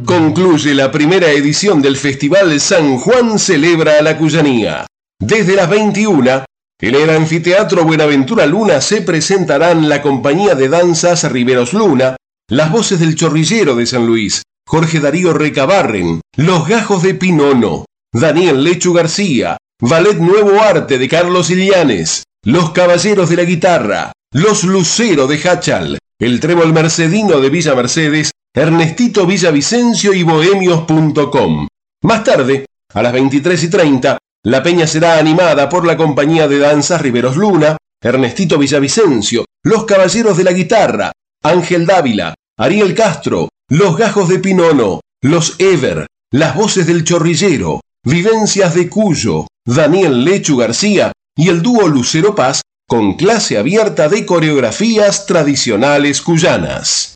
Concluye 0.05 0.75
la 0.75 0.93
primera 0.93 1.31
edición 1.31 1.81
del 1.81 1.97
Festival 1.97 2.61
San 2.61 2.99
Juan 2.99 3.39
Celebra 3.39 4.03
la 4.03 4.19
Cuyanía. 4.19 4.85
Desde 5.19 5.57
las 5.57 5.71
21, 5.71 6.45
en 6.83 6.95
el 6.95 7.09
Anfiteatro 7.09 7.85
Buenaventura 7.85 8.45
Luna 8.45 8.83
se 8.83 9.01
presentarán 9.01 9.89
la 9.89 10.03
compañía 10.03 10.55
de 10.55 10.69
danzas 10.69 11.33
Riveros 11.33 11.73
Luna, 11.73 12.17
las 12.49 12.71
voces 12.71 13.01
del 13.01 13.15
chorrillero 13.15 13.75
de 13.75 13.87
San 13.87 14.07
Luis, 14.07 14.43
Jorge 14.67 15.01
Darío 15.01 15.33
Recabarren, 15.33 16.21
Los 16.37 16.69
Gajos 16.69 17.03
de 17.03 17.15
Pinono, 17.15 17.87
Daniel 18.13 18.63
Lechu 18.63 18.93
García, 18.93 19.57
Ballet 19.81 20.19
Nuevo 20.19 20.61
Arte 20.61 20.99
de 20.99 21.09
Carlos 21.09 21.51
Ilianes, 21.51 22.25
Los 22.45 22.71
Caballeros 22.71 23.31
de 23.31 23.37
la 23.37 23.45
Guitarra, 23.45 24.13
Los 24.33 24.65
Lucero 24.65 25.27
de 25.27 25.41
Hachal, 25.49 25.99
El 26.19 26.41
Trébol 26.41 26.73
Mercedino 26.75 27.41
de 27.41 27.49
Villa 27.49 27.75
Mercedes, 27.75 28.33
Ernestito 28.55 29.27
Villavicencio 29.27 30.13
y 30.13 30.23
Bohemios.com. 30.23 31.67
Más 32.03 32.25
tarde, 32.25 32.67
a 32.93 33.03
las 33.03 33.13
23 33.15 33.63
y 33.63 33.71
30, 33.71 34.19
la 34.45 34.63
peña 34.63 34.87
será 34.87 35.19
animada 35.19 35.69
por 35.71 35.87
la 35.87 35.97
compañía 35.97 36.47
de 36.47 36.59
danzas 36.59 37.01
Riveros 37.01 37.37
Luna, 37.37 37.79
Ernestito 38.03 38.59
Villavicencio, 38.59 39.47
Los 39.65 39.87
Caballeros 39.87 40.37
de 40.37 40.45
la 40.45 40.53
Guitarra, 40.53 41.11
Ángel 41.45 41.85
Dávila, 41.85 42.35
Ariel 42.59 42.95
Castro, 42.95 43.51
Los 43.69 43.99
Gajos 43.99 44.31
de 44.31 44.39
Pinono, 44.39 45.01
Los 45.23 45.57
Ever, 45.59 46.07
Las 46.33 46.57
Voces 46.57 46.87
del 46.87 47.05
Chorrillero, 47.05 47.81
Vivencias 48.03 48.75
de 48.75 48.89
Cuyo, 48.89 49.47
Daniel 49.67 50.25
Lechu 50.25 50.57
García 50.57 51.13
y 51.37 51.51
el 51.51 51.61
dúo 51.61 51.87
Lucero 51.87 52.35
Paz 52.35 52.63
con 52.89 53.15
clase 53.15 53.59
abierta 53.59 54.09
de 54.09 54.25
coreografías 54.25 55.27
tradicionales 55.27 56.23
cuyanas. 56.23 57.15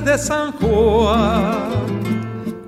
De 0.00 0.18
San 0.18 0.52
Juan, 0.52 1.70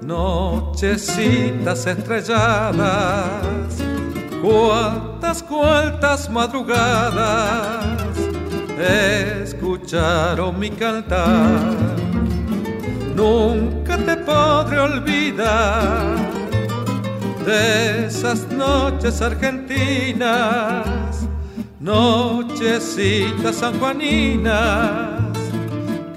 nochecitas 0.03 1.87
estrelladas, 1.87 3.76
cuántas, 4.41 5.43
cuantas 5.43 6.31
madrugadas 6.31 7.85
escucharon 9.43 10.59
mi 10.59 10.70
cantar. 10.70 11.76
Nunca 13.14 13.99
te 13.99 14.16
podré 14.16 14.79
olvidar 14.79 16.16
de 17.45 18.07
esas 18.07 18.51
noches 18.51 19.20
argentinas, 19.20 21.29
nochecitas 21.79 23.57
sanjuaninas 23.57 25.28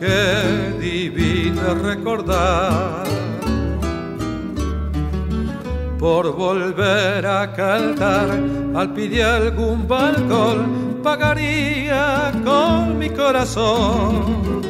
qué 0.01 0.73
divino 0.79 1.75
recordar. 1.75 3.03
Por 5.99 6.35
volver 6.35 7.23
a 7.27 7.53
cantar 7.53 8.29
al 8.73 8.93
pie 8.95 9.23
algún 9.23 9.87
balcón, 9.87 10.99
pagaría 11.03 12.31
con 12.43 12.97
mi 12.97 13.11
corazón. 13.11 14.61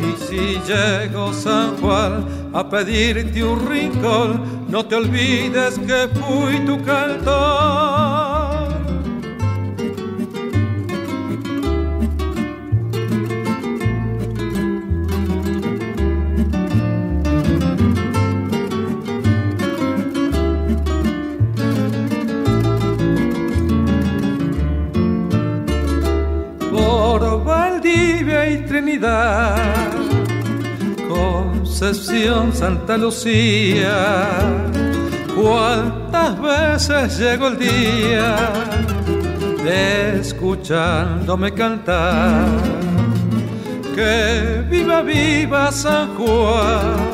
Y 0.00 0.24
si 0.24 0.58
llego 0.66 1.34
San 1.34 1.76
Juan 1.76 2.24
a 2.54 2.66
pedirte 2.66 3.44
un 3.44 3.68
rincón, 3.68 4.64
no 4.68 4.86
te 4.86 4.94
olvides 4.94 5.78
que 5.80 6.08
fui 6.18 6.64
tu 6.64 6.82
cantor. 6.82 8.17
Concepción, 31.08 32.52
Santa 32.52 32.96
Lucía, 32.96 34.28
cuántas 35.34 36.40
veces 36.40 37.18
llegó 37.18 37.48
el 37.48 37.58
día 37.58 38.36
escuchándome 40.20 41.52
cantar. 41.54 42.46
Que 43.96 44.64
viva, 44.70 45.02
viva 45.02 45.72
San 45.72 46.14
Juan, 46.14 47.10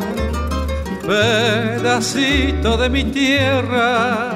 pedacito 1.07 2.77
de 2.77 2.91
mi 2.91 3.05
tierra, 3.05 4.33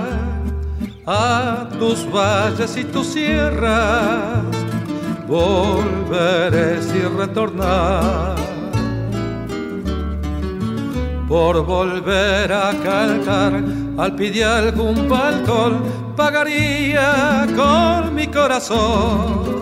a 1.04 1.68
tus 1.78 2.10
valles 2.10 2.74
y 2.78 2.84
tus 2.84 3.08
sierras 3.08 4.47
volveré 5.28 6.82
sin 6.82 7.16
retornar. 7.16 8.36
Por 11.28 11.64
volver 11.64 12.50
a 12.50 12.70
cantar 12.82 13.62
al 13.98 14.14
pie 14.16 14.42
algún 14.42 15.08
balcón, 15.08 15.82
pagaría 16.16 17.46
con 17.54 18.14
mi 18.14 18.26
corazón. 18.28 19.60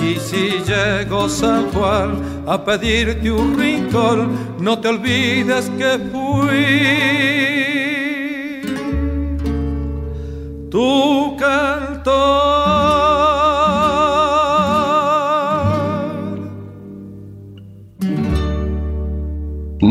Y 0.00 0.14
si 0.20 0.62
llego 0.64 1.28
San 1.28 1.70
Juan 1.72 2.44
a 2.46 2.64
pedirte 2.64 3.30
un 3.30 3.58
rincón, 3.58 4.56
no 4.60 4.78
te 4.78 4.88
olvides 4.88 5.68
que 5.76 5.98
fui 6.12 7.00
tu 10.70 11.36
cantor. 11.36 12.79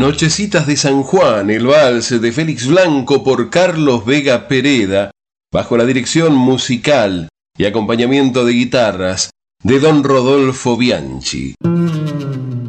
Nochecitas 0.00 0.66
de 0.66 0.76
San 0.78 1.02
Juan, 1.02 1.50
el 1.50 1.66
vals 1.66 2.22
de 2.22 2.32
Félix 2.32 2.66
Blanco 2.66 3.22
por 3.22 3.50
Carlos 3.50 4.06
Vega 4.06 4.48
Pereda, 4.48 5.10
bajo 5.52 5.76
la 5.76 5.84
dirección 5.84 6.34
musical 6.34 7.28
y 7.58 7.66
acompañamiento 7.66 8.46
de 8.46 8.54
guitarras 8.54 9.28
de 9.62 9.78
don 9.78 10.02
Rodolfo 10.02 10.78
Bianchi. 10.78 11.54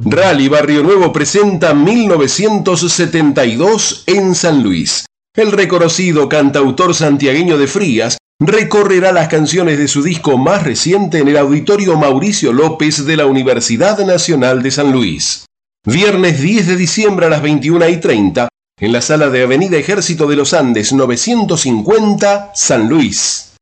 Rally 0.03 0.49
Barrio 0.49 0.83
Nuevo 0.83 1.13
presenta 1.13 1.73
1972 1.73 4.03
en 4.07 4.35
San 4.35 4.61
Luis. 4.61 5.05
El 5.33 5.53
reconocido 5.53 6.27
cantautor 6.27 6.93
santiagueño 6.93 7.57
de 7.57 7.67
Frías 7.67 8.17
recorrerá 8.41 9.13
las 9.13 9.29
canciones 9.29 9.77
de 9.77 9.87
su 9.87 10.03
disco 10.03 10.37
más 10.37 10.63
reciente 10.63 11.19
en 11.19 11.29
el 11.29 11.37
Auditorio 11.37 11.97
Mauricio 11.97 12.51
López 12.51 13.05
de 13.05 13.15
la 13.15 13.25
Universidad 13.25 14.05
Nacional 14.05 14.61
de 14.61 14.71
San 14.71 14.91
Luis. 14.91 15.45
Viernes 15.83 16.39
10 16.39 16.67
de 16.67 16.75
diciembre 16.75 17.25
a 17.25 17.29
las 17.29 17.41
21 17.41 17.89
y 17.89 17.97
30, 17.97 18.47
en 18.79 18.91
la 18.91 19.01
sala 19.01 19.31
de 19.31 19.41
Avenida 19.41 19.77
Ejército 19.77 20.27
de 20.27 20.35
los 20.35 20.53
Andes 20.53 20.93
950, 20.93 22.51
San 22.53 22.87
Luis. 22.87 23.55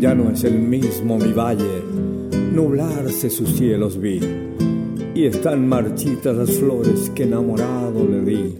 Ya 0.00 0.16
no 0.16 0.32
es 0.32 0.42
el 0.42 0.58
mismo 0.58 1.16
mi 1.16 1.32
valle, 1.32 1.84
nublarse 2.52 3.30
sus 3.30 3.56
cielos 3.56 4.00
vi, 4.00 4.18
y 5.14 5.26
están 5.26 5.68
marchitas 5.68 6.34
las 6.34 6.50
flores 6.50 7.12
que 7.14 7.22
enamorado 7.22 8.04
le 8.04 8.20
di, 8.20 8.58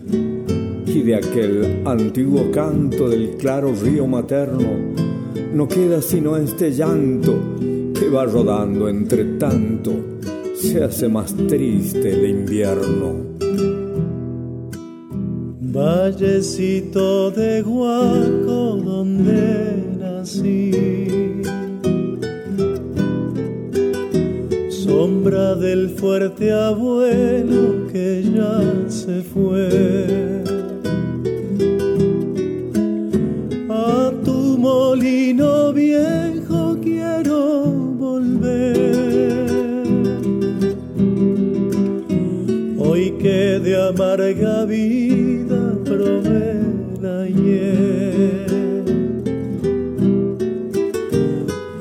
y 0.86 1.02
de 1.02 1.16
aquel 1.16 1.82
antiguo 1.84 2.52
canto 2.52 3.08
del 3.08 3.36
claro 3.38 3.74
río 3.74 4.06
materno, 4.06 5.05
no 5.56 5.66
queda 5.66 6.02
sino 6.02 6.36
este 6.36 6.70
llanto 6.70 7.34
que 7.98 8.10
va 8.10 8.26
rodando 8.26 8.90
entre 8.90 9.24
tanto, 9.38 9.90
se 10.54 10.84
hace 10.84 11.08
más 11.08 11.34
triste 11.34 12.12
el 12.12 12.28
invierno. 12.28 13.14
Vallecito 15.60 17.30
de 17.30 17.62
Guaco 17.62 18.76
donde 18.84 19.82
nací. 19.98 20.72
Sombra 24.68 25.54
del 25.54 25.88
fuerte 25.88 26.52
abuelo 26.52 27.86
que 27.90 28.22
ya 28.22 28.90
se 28.90 29.22
fue. 29.22 30.45
Molino 35.26 35.72
viejo 35.72 36.78
quiero 36.80 37.66
volver. 37.98 38.76
Hoy 42.78 43.10
que 43.18 43.58
de 43.58 43.88
amarga 43.88 44.64
vida 44.66 45.74
probé 45.84 46.54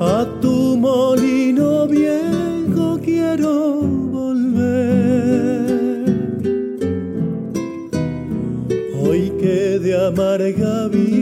A 0.00 0.26
tu 0.40 0.76
molino 0.76 1.86
viejo 1.86 2.98
quiero 3.00 3.80
volver. 4.10 5.64
Hoy 9.00 9.30
que 9.40 9.78
de 9.78 10.06
amarga 10.06 10.88
vida 10.88 11.15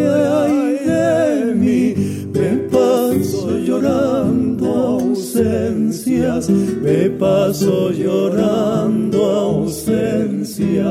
ay 0.07 0.79
de 0.87 1.55
mí, 1.55 1.95
me 2.33 2.57
paso 2.71 3.59
llorando 3.59 4.67
ausencias, 5.01 6.51
me 6.51 7.11
paso 7.11 7.91
llorando 7.91 9.25
ausencias. 9.25 10.83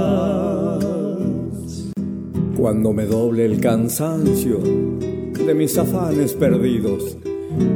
Cuando 2.58 2.94
me 2.94 3.06
doble 3.06 3.46
el 3.46 3.60
cansancio 3.60 4.60
de 4.60 5.54
mis 5.56 5.78
afanes 5.78 6.34
perdidos, 6.34 7.18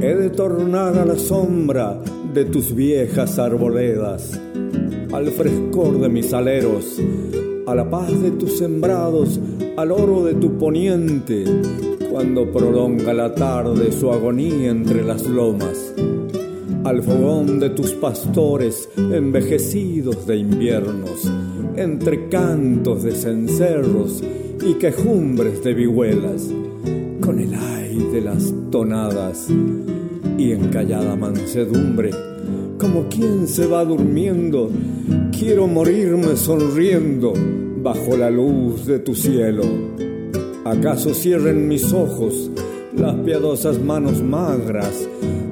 he 0.01 0.13
de 0.13 0.29
tornar 0.29 0.97
a 0.97 1.05
la 1.05 1.17
sombra 1.17 1.99
de 2.33 2.45
tus 2.45 2.75
viejas 2.75 3.39
arboledas, 3.39 4.39
al 5.15 5.31
frescor 5.31 5.97
de 6.01 6.09
mis 6.09 6.33
aleros, 6.33 7.01
a 7.67 7.73
la 7.73 7.89
paz 7.89 8.21
de 8.21 8.31
tus 8.31 8.57
sembrados, 8.57 9.39
al 9.77 9.93
oro 9.93 10.25
de 10.25 10.33
tu 10.33 10.57
poniente, 10.57 11.45
cuando 12.11 12.51
prolonga 12.51 13.13
la 13.13 13.33
tarde 13.33 13.93
su 13.93 14.11
agonía 14.11 14.69
entre 14.69 15.05
las 15.05 15.25
lomas, 15.25 15.93
al 16.83 17.01
fogón 17.01 17.61
de 17.61 17.69
tus 17.69 17.93
pastores 17.93 18.89
envejecidos 18.97 20.27
de 20.27 20.35
inviernos, 20.35 21.31
entre 21.77 22.27
cantos 22.27 23.03
de 23.03 23.13
cencerros 23.13 24.21
y 24.67 24.73
quejumbres 24.73 25.63
de 25.63 25.73
vihuelas, 25.75 26.49
con 27.21 27.39
el 27.39 27.53
aire 27.53 28.03
de 28.11 28.19
las 28.19 28.53
tonadas 28.69 29.47
y 30.37 30.51
en 30.51 30.67
callada 30.67 31.15
mansedumbre, 31.15 32.11
como 32.77 33.07
quien 33.07 33.47
se 33.47 33.67
va 33.67 33.85
durmiendo, 33.85 34.69
quiero 35.37 35.67
morirme 35.67 36.35
sonriendo 36.35 37.33
bajo 37.81 38.17
la 38.17 38.29
luz 38.29 38.85
de 38.85 38.99
tu 38.99 39.15
cielo. 39.15 39.63
¿Acaso 40.65 41.13
cierren 41.13 41.67
mis 41.67 41.93
ojos 41.93 42.49
las 42.95 43.15
piadosas 43.15 43.79
manos 43.79 44.21
magras 44.21 45.07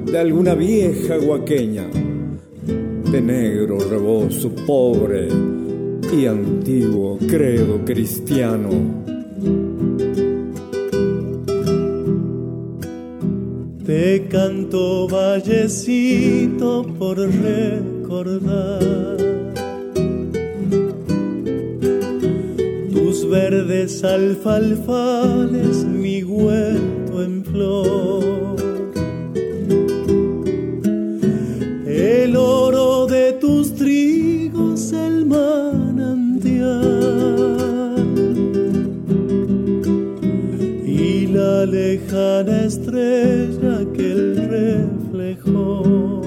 de 0.06 0.18
alguna 0.18 0.54
vieja 0.54 1.16
guaqueña, 1.16 1.84
de 3.10 3.20
negro 3.20 3.78
rebozo 3.78 4.50
pobre 4.66 5.28
y 6.12 6.26
antiguo 6.26 7.18
credo 7.18 7.84
cristiano? 7.84 9.03
Canto 14.34 15.06
vallecito 15.06 16.82
por 16.98 17.16
recordar 17.16 18.80
tus 22.92 23.28
verdes 23.28 24.02
alfalfales, 24.02 25.84
mi 25.84 26.24
huerto 26.24 27.22
en 27.22 27.44
flor. 27.44 28.56
El 31.86 32.34
oro 32.34 33.06
de 33.06 33.34
tus 33.34 33.72
trigos, 33.76 34.92
el 34.92 35.26
manantial 35.26 36.74
y 40.84 41.28
la 41.28 41.66
lejana 41.66 42.64
estrella 42.64 43.73
que 44.54 46.23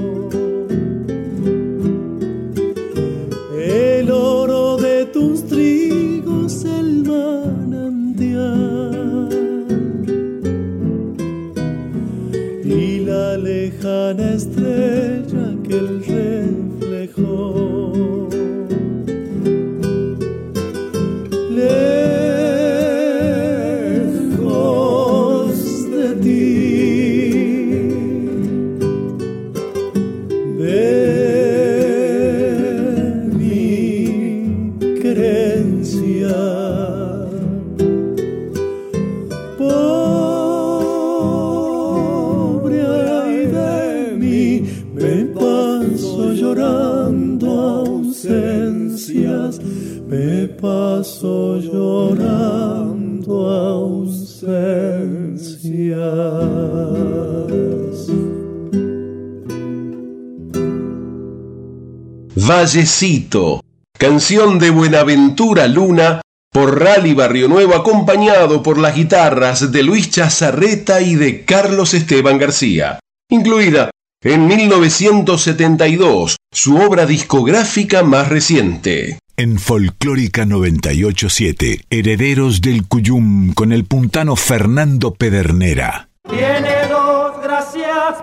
Vallecito, 62.57 63.63
canción 63.99 64.57
de 64.57 64.71
Buenaventura 64.71 65.67
Luna 65.67 66.21
por 66.51 66.79
Rally 66.79 67.13
Barrio 67.13 67.47
Nuevo 67.47 67.75
acompañado 67.75 68.63
por 68.63 68.79
las 68.79 68.95
guitarras 68.95 69.71
de 69.71 69.83
Luis 69.83 70.09
Chazarreta 70.09 70.99
y 70.99 71.13
de 71.13 71.45
Carlos 71.45 71.93
Esteban 71.93 72.39
García, 72.39 72.97
incluida 73.29 73.91
en 74.23 74.47
1972, 74.47 76.37
su 76.51 76.77
obra 76.77 77.05
discográfica 77.05 78.01
más 78.01 78.27
reciente. 78.27 79.19
En 79.35 79.59
Folclórica 79.59 80.47
987, 80.47 81.85
Herederos 81.91 82.61
del 82.61 82.87
Cuyum 82.87 83.53
con 83.53 83.71
el 83.71 83.85
puntano 83.85 84.35
Fernando 84.35 85.13
Pedernera. 85.13 86.09
Tiene 86.27 86.86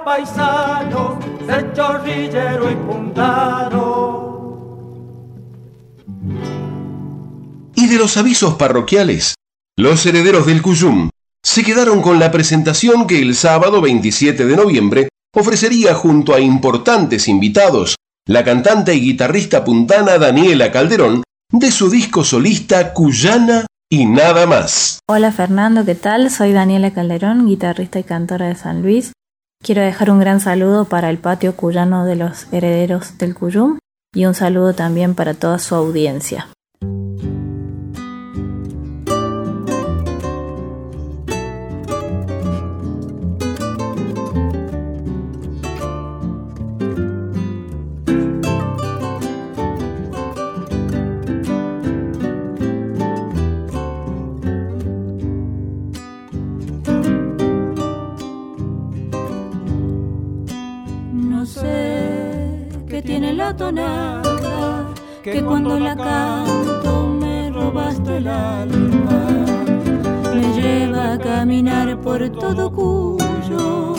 paisanos, 0.05 1.25
ser 1.47 1.73
chorrillero 1.73 2.71
y 2.71 2.75
puntano. 2.77 4.25
Y 7.75 7.87
de 7.87 7.99
los 7.99 8.17
avisos 8.17 8.55
parroquiales, 8.55 9.35
los 9.77 10.07
herederos 10.07 10.47
del 10.47 10.63
Cuyum 10.63 11.11
se 11.43 11.63
quedaron 11.63 12.01
con 12.01 12.19
la 12.19 12.31
presentación 12.31 13.07
que 13.07 13.21
el 13.21 13.35
sábado 13.35 13.81
27 13.81 14.47
de 14.47 14.57
noviembre 14.57 15.09
ofrecería 15.35 15.95
junto 15.95 16.35
a 16.35 16.41
importantes 16.41 17.29
invitados 17.29 17.97
la 18.27 18.43
cantante 18.43 18.95
y 18.95 19.01
guitarrista 19.01 19.65
puntana 19.65 20.17
Daniela 20.17 20.73
Calderón 20.73 21.23
de 21.53 21.71
su 21.71 21.91
disco 21.91 22.25
solista 22.25 22.95
Cuyana 22.95 23.67
y 23.91 24.07
nada 24.07 24.47
más. 24.47 25.01
Hola 25.07 25.31
Fernando, 25.31 25.85
¿qué 25.85 25.95
tal? 25.95 26.31
Soy 26.31 26.53
Daniela 26.53 26.93
Calderón, 26.93 27.47
guitarrista 27.47 27.99
y 27.99 28.05
cantora 28.05 28.49
de 28.49 28.55
San 28.55 28.81
Luis. 28.81 29.13
Quiero 29.65 29.81
dejar 29.81 30.11
un 30.11 30.21
gran 30.21 30.41
saludo 30.41 30.85
para 30.85 31.09
el 31.09 31.17
patio 31.17 31.57
cuyano 31.57 32.05
de 32.05 32.17
los 32.17 32.53
herederos 32.53 33.17
del 33.17 33.35
Cuyum 33.35 33.79
y 34.15 34.27
un 34.27 34.35
saludo 34.35 34.75
también 34.75 35.15
para 35.15 35.33
toda 35.33 35.59
su 35.59 35.75
audiencia. 35.75 36.49
Que 65.23 65.43
cuando 65.43 65.79
la 65.79 65.97
canto 65.97 67.09
me 67.09 67.51
robaste 67.51 68.19
el 68.19 68.29
alma. 68.29 69.27
Me 70.35 70.61
lleva 70.61 71.15
a 71.15 71.19
caminar 71.19 72.01
por 72.01 72.29
todo 72.31 72.71
Cuyo 72.71 73.95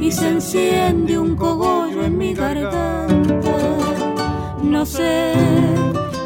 y 0.00 0.12
se 0.12 0.28
enciende 0.28 1.18
un 1.18 1.34
cogollo 1.36 2.04
en 2.04 2.18
mi 2.18 2.34
garganta. 2.34 3.06
No 4.62 4.84
sé 4.84 5.32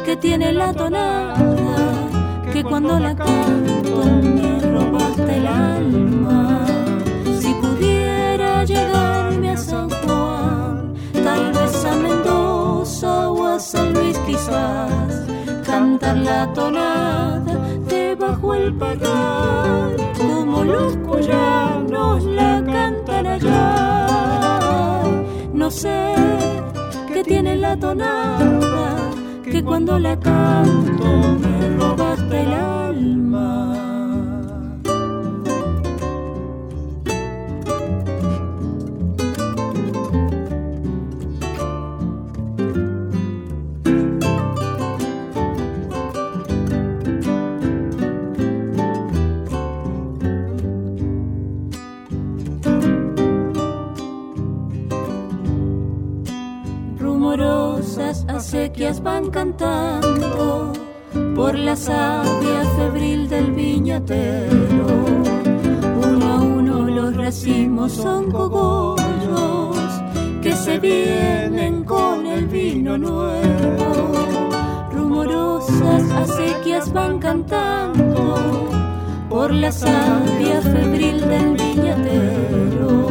qué 0.05 0.17
tiene 0.17 0.51
la 0.53 0.73
tonada, 0.73 1.35
que 2.51 2.63
cuando 2.63 2.99
la 2.99 3.15
canto 3.15 4.03
me 4.21 4.59
robaste 4.59 5.37
el 5.37 5.47
alma. 5.47 6.62
Vez 11.73 13.03
a 13.03 13.29
o 13.29 13.45
a 13.45 13.59
San 13.59 13.93
Luis 13.93 14.17
quizás 14.19 15.25
cantar 15.65 16.17
la 16.17 16.51
tonada 16.53 17.55
debajo 17.87 18.53
el 18.53 18.73
parral 18.73 19.95
como 20.17 20.63
los 20.63 20.95
cuyanos 20.97 22.23
la 22.25 22.63
cantan 22.65 23.27
allá. 23.27 25.01
No 25.53 25.71
sé 25.71 26.13
qué 27.13 27.23
tiene 27.23 27.55
la 27.55 27.75
tonada 27.77 28.95
que 29.43 29.63
cuando 29.63 29.99
la 29.99 30.19
canto 30.19 31.09
me 31.43 31.77
robaste 31.77 32.41
el 32.41 32.53
alma 32.53 33.82
acequias 58.43 59.01
van 59.01 59.31
cantando 59.31 60.73
por 61.33 61.57
la 61.57 61.77
savia 61.77 62.61
febril 62.75 63.29
del 63.29 63.53
viñatero. 63.53 64.87
Uno 66.09 66.25
a 66.25 66.41
uno 66.41 66.75
los 66.89 67.15
racimos 67.15 67.93
son 67.93 68.29
cogollos 68.29 69.77
que 70.41 70.53
se 70.57 70.77
vienen 70.77 71.85
con 71.85 72.25
el 72.25 72.47
vino 72.47 72.97
nuevo. 72.97 74.11
Rumorosas 74.91 76.03
acequias 76.11 76.91
van 76.91 77.19
cantando 77.19 78.35
por 79.29 79.53
la 79.53 79.71
savia 79.71 80.59
febril 80.61 81.21
del 81.21 81.53
viñatero. 81.53 83.07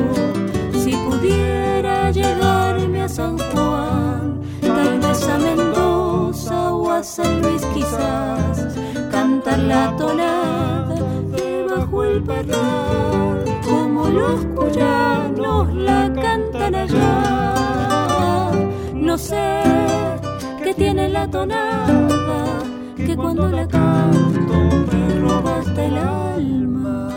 Si 0.83 0.95
pudiera 1.07 2.11
llegarme 2.11 3.01
a 3.01 3.09
San 3.09 3.39
Juan, 3.39 3.52
a 5.29 5.39
Mendoza 5.39 6.73
o 6.73 6.91
a 6.91 7.03
San 7.03 7.43
Luis 7.43 7.65
quizás, 7.75 8.75
cantar 9.11 9.59
la 9.59 9.95
tonada 9.97 10.95
debajo 11.37 12.05
el 12.05 12.23
parral, 12.23 13.45
como 13.65 14.09
los 14.09 14.45
cuyanos 14.57 15.73
la 15.75 16.13
cantan 16.13 16.75
allá. 16.75 18.53
No 18.95 19.17
sé 19.19 19.63
qué 20.63 20.75
tiene 20.75 21.09
la 21.09 21.29
tonada, 21.29 22.59
que 22.97 23.17
cuando 23.17 23.49
la 23.49 23.67
canto 23.69 24.55
me 24.91 25.21
robaste 25.21 25.87
el 25.87 25.99
alma. 25.99 27.12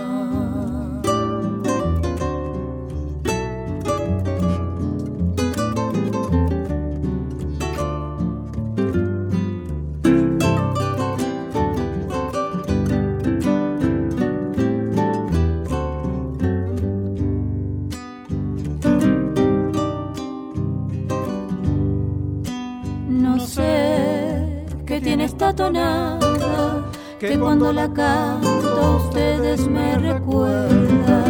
Esta 25.14 25.54
tonada 25.54 26.84
que 27.20 27.38
cuando 27.38 27.72
la 27.72 27.88
canto 27.94 29.04
ustedes 29.06 29.68
me 29.68 29.98
recuerda, 30.00 31.24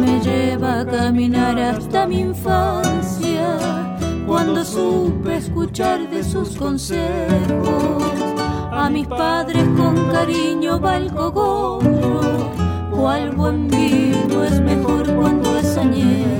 me 0.00 0.18
lleva 0.20 0.80
a 0.80 0.86
caminar 0.86 1.58
hasta 1.58 2.06
mi 2.06 2.20
infancia, 2.20 3.58
cuando 4.26 4.64
supe 4.64 5.36
escuchar 5.36 6.08
de 6.08 6.24
sus 6.24 6.56
consejos. 6.56 8.02
A 8.72 8.88
mis 8.90 9.06
padres 9.06 9.64
con 9.76 9.94
cariño 10.10 10.80
va 10.80 10.96
el 10.96 11.12
cogollo, 11.12 12.20
cual 12.90 13.32
buen 13.36 13.68
vino 13.68 14.44
es 14.44 14.60
mejor 14.62 15.14
cuando 15.14 15.58
es 15.58 15.76
añejo. 15.76 16.31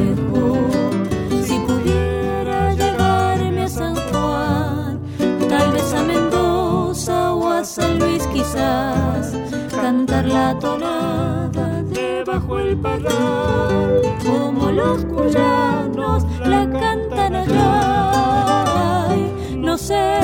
San 7.75 7.99
Luis 7.99 8.27
quizás 8.27 9.35
cantar 9.71 10.27
la 10.27 10.59
tonada 10.59 11.83
debajo 11.85 12.59
el 12.59 12.77
parral 12.77 14.03
como 14.23 14.71
los 14.71 15.07
cuyanos 15.07 16.27
la 16.45 16.69
cantan 16.69 17.35
allá. 17.35 19.09
No 19.57 19.79
sé 19.79 20.21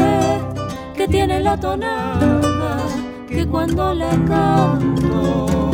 qué 0.94 1.08
tiene 1.08 1.40
la 1.40 1.58
tonada 1.58 2.82
que 3.26 3.46
cuando 3.46 3.94
la 3.94 4.10
canto 4.10 5.67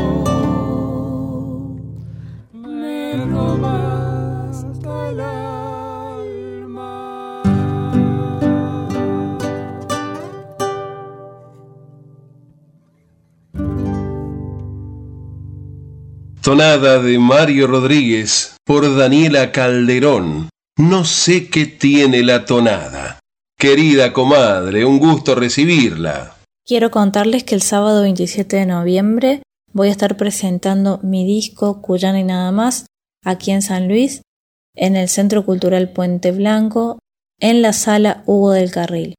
Tonada 16.55 17.01
de 17.01 17.19
Mario 17.19 17.67
Rodríguez 17.67 18.57
por 18.65 18.97
Daniela 18.97 19.51
Calderón. 19.51 20.51
No 20.79 21.05
sé 21.05 21.51
qué 21.51 21.67
tiene 21.67 22.23
la 22.23 22.45
tonada. 22.45 23.19
Querida 23.59 24.13
comadre, 24.13 24.85
un 24.85 25.01
gusto 25.01 25.35
recibirla. 25.35 26.37
Quiero 26.65 26.93
contarles 26.93 27.43
que 27.43 27.57
el 27.57 27.61
sábado 27.61 28.03
27 28.03 28.57
de 28.57 28.67
noviembre 28.67 29.43
voy 29.73 29.89
a 29.89 29.91
estar 29.91 30.17
presentando 30.17 31.01
mi 31.03 31.27
disco 31.27 31.83
Cuyana 31.83 32.21
y 32.21 32.23
nada 32.23 32.53
más 32.53 32.87
aquí 33.25 33.51
en 33.51 33.61
San 33.61 33.89
Luis, 33.89 34.23
en 34.77 34.95
el 34.95 35.09
Centro 35.09 35.45
Cultural 35.45 35.89
Puente 35.89 36.31
Blanco, 36.31 37.01
en 37.41 37.63
la 37.63 37.73
sala 37.73 38.23
Hugo 38.27 38.53
del 38.53 38.71
Carril. 38.71 39.17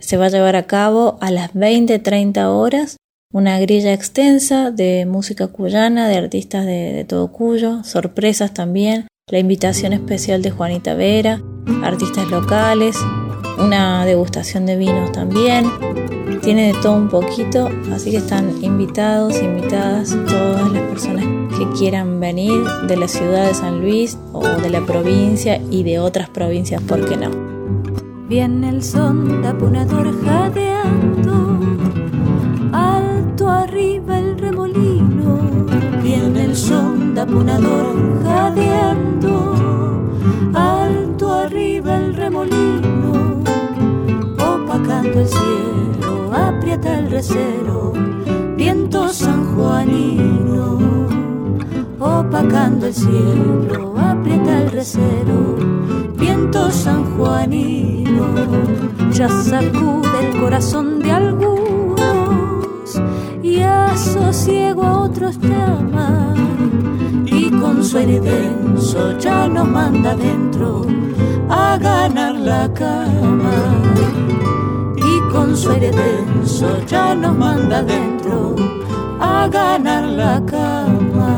Se 0.00 0.16
va 0.16 0.26
a 0.26 0.30
llevar 0.30 0.56
a 0.56 0.66
cabo 0.66 1.16
a 1.20 1.30
las 1.30 1.54
20-30 1.54 2.44
horas 2.46 2.96
una 3.32 3.58
grilla 3.58 3.94
extensa 3.94 4.70
de 4.70 5.06
música 5.06 5.48
cuyana, 5.48 6.06
de 6.06 6.16
artistas 6.16 6.66
de, 6.66 7.04
todo 7.08 7.32
Cuyo, 7.32 7.82
sorpresas 7.82 8.52
también, 8.52 9.08
la 9.26 9.38
invitación 9.38 9.94
especial 9.94 10.42
de 10.42 10.50
Juanita 10.50 10.94
Vera, 10.94 11.40
artistas 11.82 12.30
locales, 12.30 12.96
una 13.58 14.04
degustación 14.04 14.66
de 14.66 14.76
vinos 14.76 15.12
también. 15.12 15.64
Tiene 16.42 16.72
de 16.72 16.80
todo 16.80 16.94
un 16.94 17.08
poquito, 17.08 17.70
así 17.92 18.10
que 18.10 18.16
están 18.18 18.62
invitados, 18.62 19.40
invitadas 19.40 20.10
todas 20.26 20.72
las 20.72 20.82
personas 20.82 21.24
que 21.56 21.70
quieran 21.78 22.18
venir 22.20 22.64
de 22.88 22.96
la 22.96 23.06
ciudad 23.06 23.46
de 23.46 23.54
San 23.54 23.80
Luis 23.80 24.18
o 24.32 24.46
de 24.46 24.68
la 24.68 24.84
provincia 24.84 25.60
y 25.70 25.84
de 25.84 26.00
otras 26.00 26.28
provincias, 26.28 26.82
¿por 26.82 27.08
qué 27.08 27.16
no? 27.16 27.30
Viene 28.28 28.70
el 28.70 28.82
son 28.82 29.40
taponador 29.42 30.10
jadeando, 30.24 31.60
alto 33.32 33.48
arriba 33.48 34.18
el 34.18 34.38
remolino. 34.38 35.38
Viene 36.02 36.44
el 36.44 36.54
son 36.54 37.14
taponador 37.14 38.22
jadeando, 38.22 39.54
alto 40.52 41.32
arriba 41.32 41.96
el 41.96 42.14
remolino. 42.14 43.42
Opacando 44.38 45.20
el 45.20 45.26
cielo, 45.26 46.30
aprieta 46.34 46.98
el 46.98 47.10
recero, 47.10 47.94
viento 48.54 49.08
sanjuanino. 49.08 50.78
Opacando 51.98 52.86
el 52.86 52.94
cielo, 52.94 53.94
aprieta 53.96 54.62
el 54.62 54.70
recero, 54.72 55.56
viento 56.18 56.70
sanjuanino. 56.70 58.26
Ya 59.10 59.28
sacude 59.30 60.18
el 60.20 60.40
corazón 60.40 60.98
de 61.00 61.12
algunos 61.12 61.51
y 63.52 63.60
a 63.60 63.96
sosiego 63.96 64.82
a 64.82 65.02
otros 65.02 65.38
llama. 65.38 66.34
Y 67.26 67.50
con 67.50 67.84
su 67.84 67.98
denso 67.98 69.18
ya 69.18 69.46
nos 69.48 69.68
manda 69.68 70.12
adentro 70.12 70.86
a 71.48 71.76
ganar 71.78 72.36
la 72.36 72.72
cama. 72.72 73.52
Y 74.96 75.32
con 75.32 75.56
su 75.56 75.72
denso 75.72 76.78
ya 76.86 77.14
nos 77.14 77.36
manda 77.36 77.78
adentro 77.78 78.54
a 79.20 79.48
ganar 79.48 80.04
la 80.04 80.42
cama. 80.46 81.36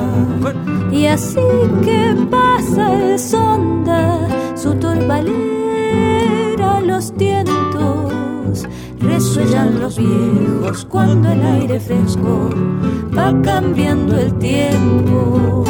Y 0.93 1.07
así 1.07 1.41
que 1.85 2.15
pasa 2.31 2.95
el 2.95 3.19
sonda, 3.19 4.29
su 4.55 4.75
torbalera 4.75 6.81
los 6.81 7.13
tientos, 7.15 7.94
resuellan 9.35 9.81
los 9.81 9.99
viejos 9.99 10.85
cuando 10.85 11.33
el 11.33 11.43
aire 11.43 11.81
fresco 11.81 12.51
va 13.19 13.35
cambiando 13.43 14.17
el 14.17 14.33
tiempo. 14.39 15.65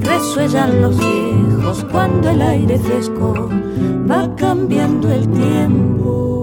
Resuellan 0.00 0.80
los 0.80 0.96
viejos 0.96 1.84
cuando 1.92 2.30
el 2.30 2.40
aire 2.40 2.78
fresco 2.78 3.50
va 4.10 4.34
cambiando 4.34 5.12
el 5.12 5.28
tiempo. 5.28 6.39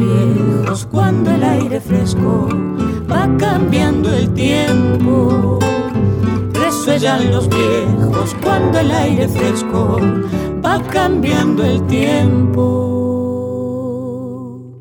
Viejos 0.00 0.86
cuando 0.86 1.30
el 1.30 1.44
aire 1.44 1.80
fresco 1.80 2.48
va 3.10 3.28
cambiando 3.38 4.12
el 4.12 4.32
tiempo. 4.32 5.58
Resuellan 6.54 7.30
los 7.30 7.48
viejos 7.48 8.34
cuando 8.42 8.78
el 8.78 8.90
aire 8.90 9.28
fresco 9.28 10.00
va 10.64 10.82
cambiando 10.84 11.64
el 11.64 11.86
tiempo. 11.86 12.60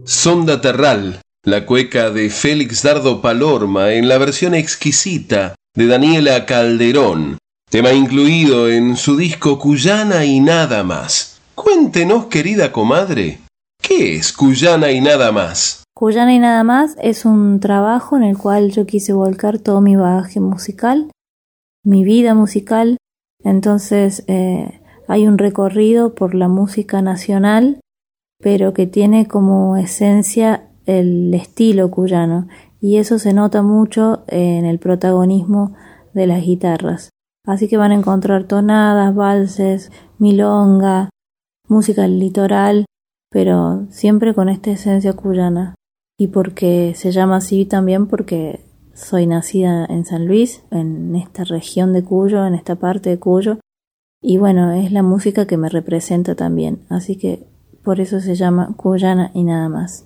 Sonda 0.06 0.62
Terral, 0.62 1.22
la 1.44 1.66
cueca 1.66 2.10
de 2.12 2.30
Félix 2.30 2.84
Dardo 2.84 3.22
Palorma 3.22 3.94
en 3.94 4.08
la 4.08 4.18
versión 4.18 4.56
exquisita 4.56 5.56
de 5.76 5.88
Daniela 5.88 6.46
Calderón, 6.46 7.38
tema 7.70 7.92
incluido 7.92 8.70
en 8.70 8.96
su 8.96 9.18
disco 9.18 9.60
Cuyana 9.60 10.26
y 10.26 10.40
nada 10.40 10.84
más. 10.84 11.40
Cuéntenos, 11.56 12.26
querida 12.26 12.72
comadre, 12.72 13.40
¿qué 13.90 14.16
es 14.18 14.32
Cuyana 14.34 14.92
y 14.92 15.02
nada 15.02 15.32
más? 15.32 15.84
Cuyana 15.96 16.34
y 16.34 16.40
nada 16.40 16.64
más 16.64 16.96
es 17.02 17.26
un 17.26 17.60
trabajo 17.60 18.16
en 18.16 18.24
el 18.24 18.38
cual 18.38 18.72
yo 18.72 18.86
quise 18.86 19.14
volcar 19.14 19.60
todo 19.60 19.82
mi 19.82 19.96
bagaje 19.96 20.40
musical, 20.40 21.12
mi 21.84 22.04
vida 22.04 22.36
musical. 22.36 22.98
Entonces 23.44 24.24
eh, 24.28 24.82
hay 25.08 25.28
un 25.28 25.38
recorrido 25.38 26.14
por 26.14 26.36
la 26.36 26.48
música 26.48 27.02
nacional, 27.02 27.80
pero 28.40 28.74
que 28.74 28.86
tiene 28.86 29.28
como 29.28 29.76
esencia 29.76 30.70
el 30.86 31.34
estilo 31.34 31.90
cuyano 31.92 32.48
y 32.80 32.98
eso 32.98 33.20
se 33.20 33.34
nota 33.34 33.62
mucho 33.62 34.24
en 34.28 34.66
el 34.66 34.80
protagonismo 34.80 35.76
de 36.14 36.28
las 36.28 36.44
guitarras. 36.44 37.10
Así 37.46 37.68
que 37.68 37.78
van 37.78 37.92
a 37.92 37.96
encontrar 37.96 38.44
tonadas, 38.44 39.16
valses, 39.16 39.92
milonga, 40.20 41.10
música 41.68 42.08
litoral, 42.08 42.86
pero 43.30 43.86
siempre 43.90 44.34
con 44.34 44.50
esta 44.50 44.72
esencia 44.72 45.14
cuyana. 45.14 45.76
Y 46.18 46.28
porque 46.28 46.94
se 46.96 47.12
llama 47.12 47.38
así 47.38 47.66
también 47.66 48.08
porque 48.08 48.66
soy 48.94 49.26
nacida 49.26 49.86
en 49.86 50.06
San 50.06 50.28
Luis, 50.28 50.64
en 50.72 51.16
esta 51.16 51.46
región 51.46 51.94
de 51.94 52.04
Cuyo, 52.04 52.46
en 52.46 52.54
esta 52.54 52.76
parte 52.76 53.10
de 53.10 53.20
Cuyo, 53.20 53.60
y 54.22 54.38
bueno, 54.38 54.74
es 54.74 54.92
la 54.92 55.02
música 55.02 55.48
que 55.48 55.56
me 55.56 55.70
representa 55.70 56.36
también, 56.36 56.86
así 56.90 57.16
que 57.16 57.48
por 57.84 58.02
eso 58.02 58.20
se 58.20 58.36
llama 58.36 58.76
cuyana 58.76 59.32
y 59.34 59.46
nada 59.46 59.70
más. 59.70 60.06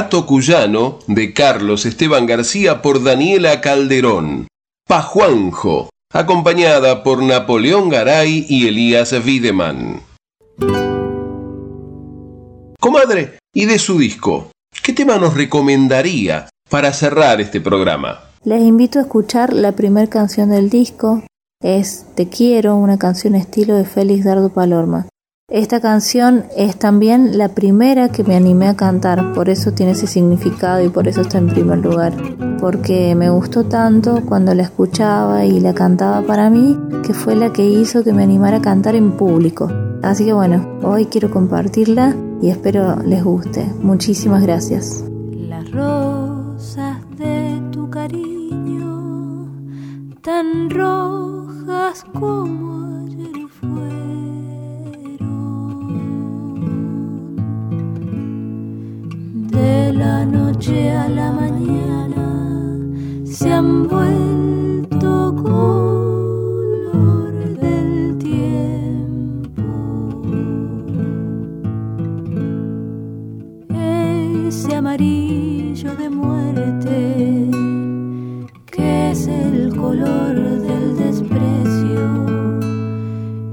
Gato 0.00 0.24
Cuyano 0.24 0.98
de 1.08 1.34
Carlos 1.34 1.84
Esteban 1.84 2.24
García 2.24 2.80
por 2.80 3.04
Daniela 3.04 3.60
Calderón. 3.60 4.48
Pajuanjo, 4.88 5.90
acompañada 6.10 7.02
por 7.02 7.22
Napoleón 7.22 7.90
Garay 7.90 8.46
y 8.48 8.66
Elías 8.66 9.12
Wiedemann. 9.12 10.00
Comadre, 12.80 13.40
y 13.52 13.66
de 13.66 13.78
su 13.78 13.98
disco, 13.98 14.50
¿qué 14.82 14.94
tema 14.94 15.18
nos 15.18 15.34
recomendaría 15.34 16.48
para 16.70 16.94
cerrar 16.94 17.42
este 17.42 17.60
programa? 17.60 18.20
Les 18.42 18.62
invito 18.62 19.00
a 19.00 19.02
escuchar 19.02 19.52
la 19.52 19.72
primera 19.72 20.08
canción 20.08 20.48
del 20.48 20.70
disco, 20.70 21.22
es 21.62 22.06
Te 22.14 22.30
quiero, 22.30 22.74
una 22.76 22.98
canción 22.98 23.34
estilo 23.34 23.76
de 23.76 23.84
Félix 23.84 24.24
Dardo 24.24 24.48
Palorma. 24.48 25.08
Esta 25.50 25.80
canción 25.80 26.44
es 26.56 26.76
también 26.76 27.36
la 27.36 27.48
primera 27.48 28.08
que 28.08 28.22
me 28.22 28.36
animé 28.36 28.68
a 28.68 28.76
cantar, 28.76 29.32
por 29.32 29.48
eso 29.48 29.72
tiene 29.72 29.92
ese 29.92 30.06
significado 30.06 30.80
y 30.84 30.90
por 30.90 31.08
eso 31.08 31.22
está 31.22 31.38
en 31.38 31.48
primer 31.48 31.78
lugar. 31.78 32.12
Porque 32.60 33.16
me 33.16 33.30
gustó 33.30 33.64
tanto 33.64 34.22
cuando 34.24 34.54
la 34.54 34.62
escuchaba 34.62 35.44
y 35.44 35.58
la 35.58 35.74
cantaba 35.74 36.22
para 36.22 36.50
mí, 36.50 36.78
que 37.04 37.14
fue 37.14 37.34
la 37.34 37.52
que 37.52 37.66
hizo 37.66 38.04
que 38.04 38.12
me 38.12 38.22
animara 38.22 38.58
a 38.58 38.62
cantar 38.62 38.94
en 38.94 39.16
público. 39.16 39.68
Así 40.04 40.24
que 40.24 40.32
bueno, 40.32 40.78
hoy 40.84 41.06
quiero 41.06 41.32
compartirla 41.32 42.14
y 42.40 42.50
espero 42.50 43.02
les 43.02 43.24
guste. 43.24 43.66
Muchísimas 43.82 44.44
gracias. 44.44 45.04
Las 45.32 45.68
rosas 45.72 46.98
de 47.18 47.60
tu 47.72 47.90
cariño, 47.90 49.48
tan 50.22 50.70
rojas 50.70 52.04
como 52.14 52.99
noche 60.60 60.90
a 60.90 61.08
la 61.08 61.32
mañana 61.32 62.76
se 63.24 63.50
han 63.50 63.88
vuelto 63.88 65.34
color 65.42 67.32
del 67.58 68.18
tiempo. 68.18 69.62
Ese 73.70 74.76
amarillo 74.76 75.94
de 75.94 76.10
muerte 76.10 77.50
que 78.70 79.12
es 79.12 79.28
el 79.28 79.74
color 79.74 80.34
del 80.60 80.96
desprecio. 80.98 82.06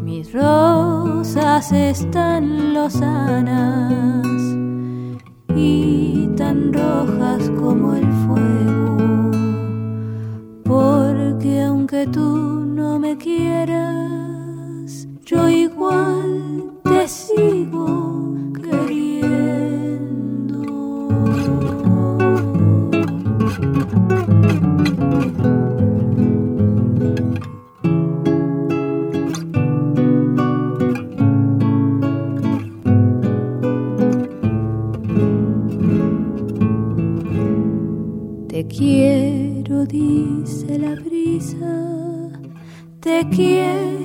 Mis 0.04 0.34
rosas 0.34 1.72
están 1.72 2.74
lozanas 2.74 4.27
quiero, 38.78 39.86
dice 39.86 40.78
la 40.78 40.94
brisa, 40.96 42.30
te 43.00 43.28
quiero, 43.30 43.97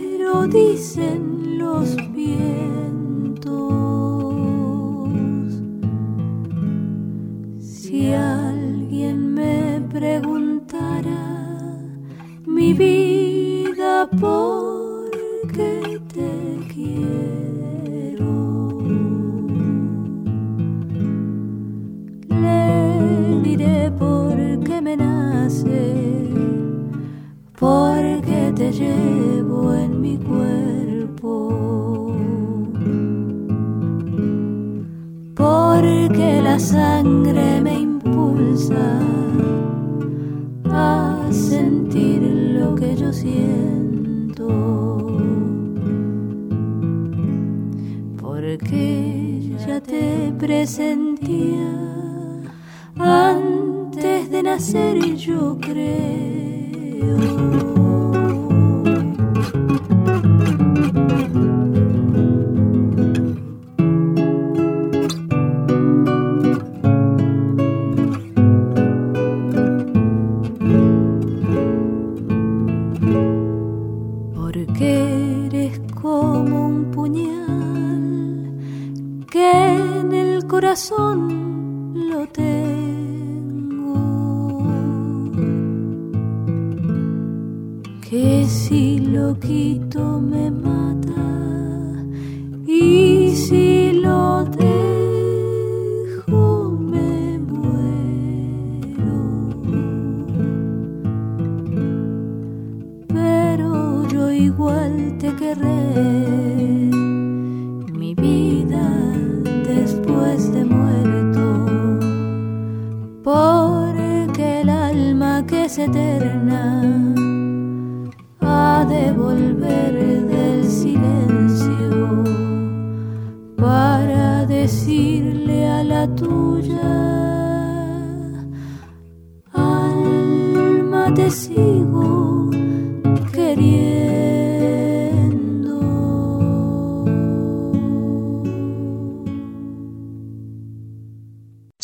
ya 49.67 49.81
te 49.81 50.33
presentía 50.39 51.71
antes 52.99 54.31
de 54.31 54.43
nacer 54.43 55.17
yo 55.17 55.59
creo. 55.61 56.23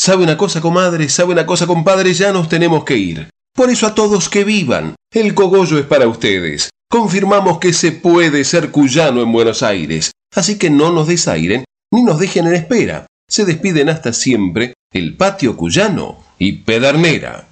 ¿Sabe 0.09 0.23
una 0.23 0.39
cosa, 0.39 0.63
comadre? 0.63 1.07
¿Sabe 1.11 1.35
una 1.35 1.45
cosa, 1.45 1.67
compadre? 1.67 2.15
Ya 2.15 2.33
nos 2.33 2.49
tenemos 2.49 2.83
que 2.83 2.97
ir. 2.97 3.29
Por 3.55 3.69
eso 3.69 3.87
a 3.87 3.95
todos 3.95 4.31
que 4.31 4.43
vivan. 4.43 4.95
El 5.13 5.35
cogollo 5.35 5.79
es 5.79 5.85
para 5.85 6.09
ustedes. 6.09 6.71
Confirmamos 6.91 7.59
que 7.59 7.75
se 7.75 7.93
puede 7.93 8.43
ser 8.45 8.71
cuyano 8.71 9.21
en 9.21 9.31
Buenos 9.31 9.63
Aires. 9.63 10.13
Así 10.35 10.57
que 10.57 10.71
no 10.71 10.93
nos 10.93 11.09
desairen 11.09 11.65
ni 11.93 12.05
nos 12.05 12.19
dejen 12.19 12.47
en 12.47 12.55
espera. 12.55 13.05
Se 13.29 13.45
despiden 13.45 13.91
hasta 13.91 14.15
siempre 14.15 14.73
el 14.95 15.15
patio 15.15 15.59
cuyano 15.59 16.25
y 16.39 16.53
Pedernera. 16.53 17.47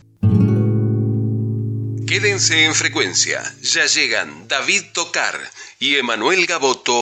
Quédense 2.06 2.64
en 2.64 2.74
frecuencia. 2.74 3.42
Ya 3.60 3.84
llegan 3.84 4.48
David 4.48 4.80
Tocar 4.94 5.38
y 5.78 5.96
Emanuel 5.96 6.46
Gaboto 6.46 6.94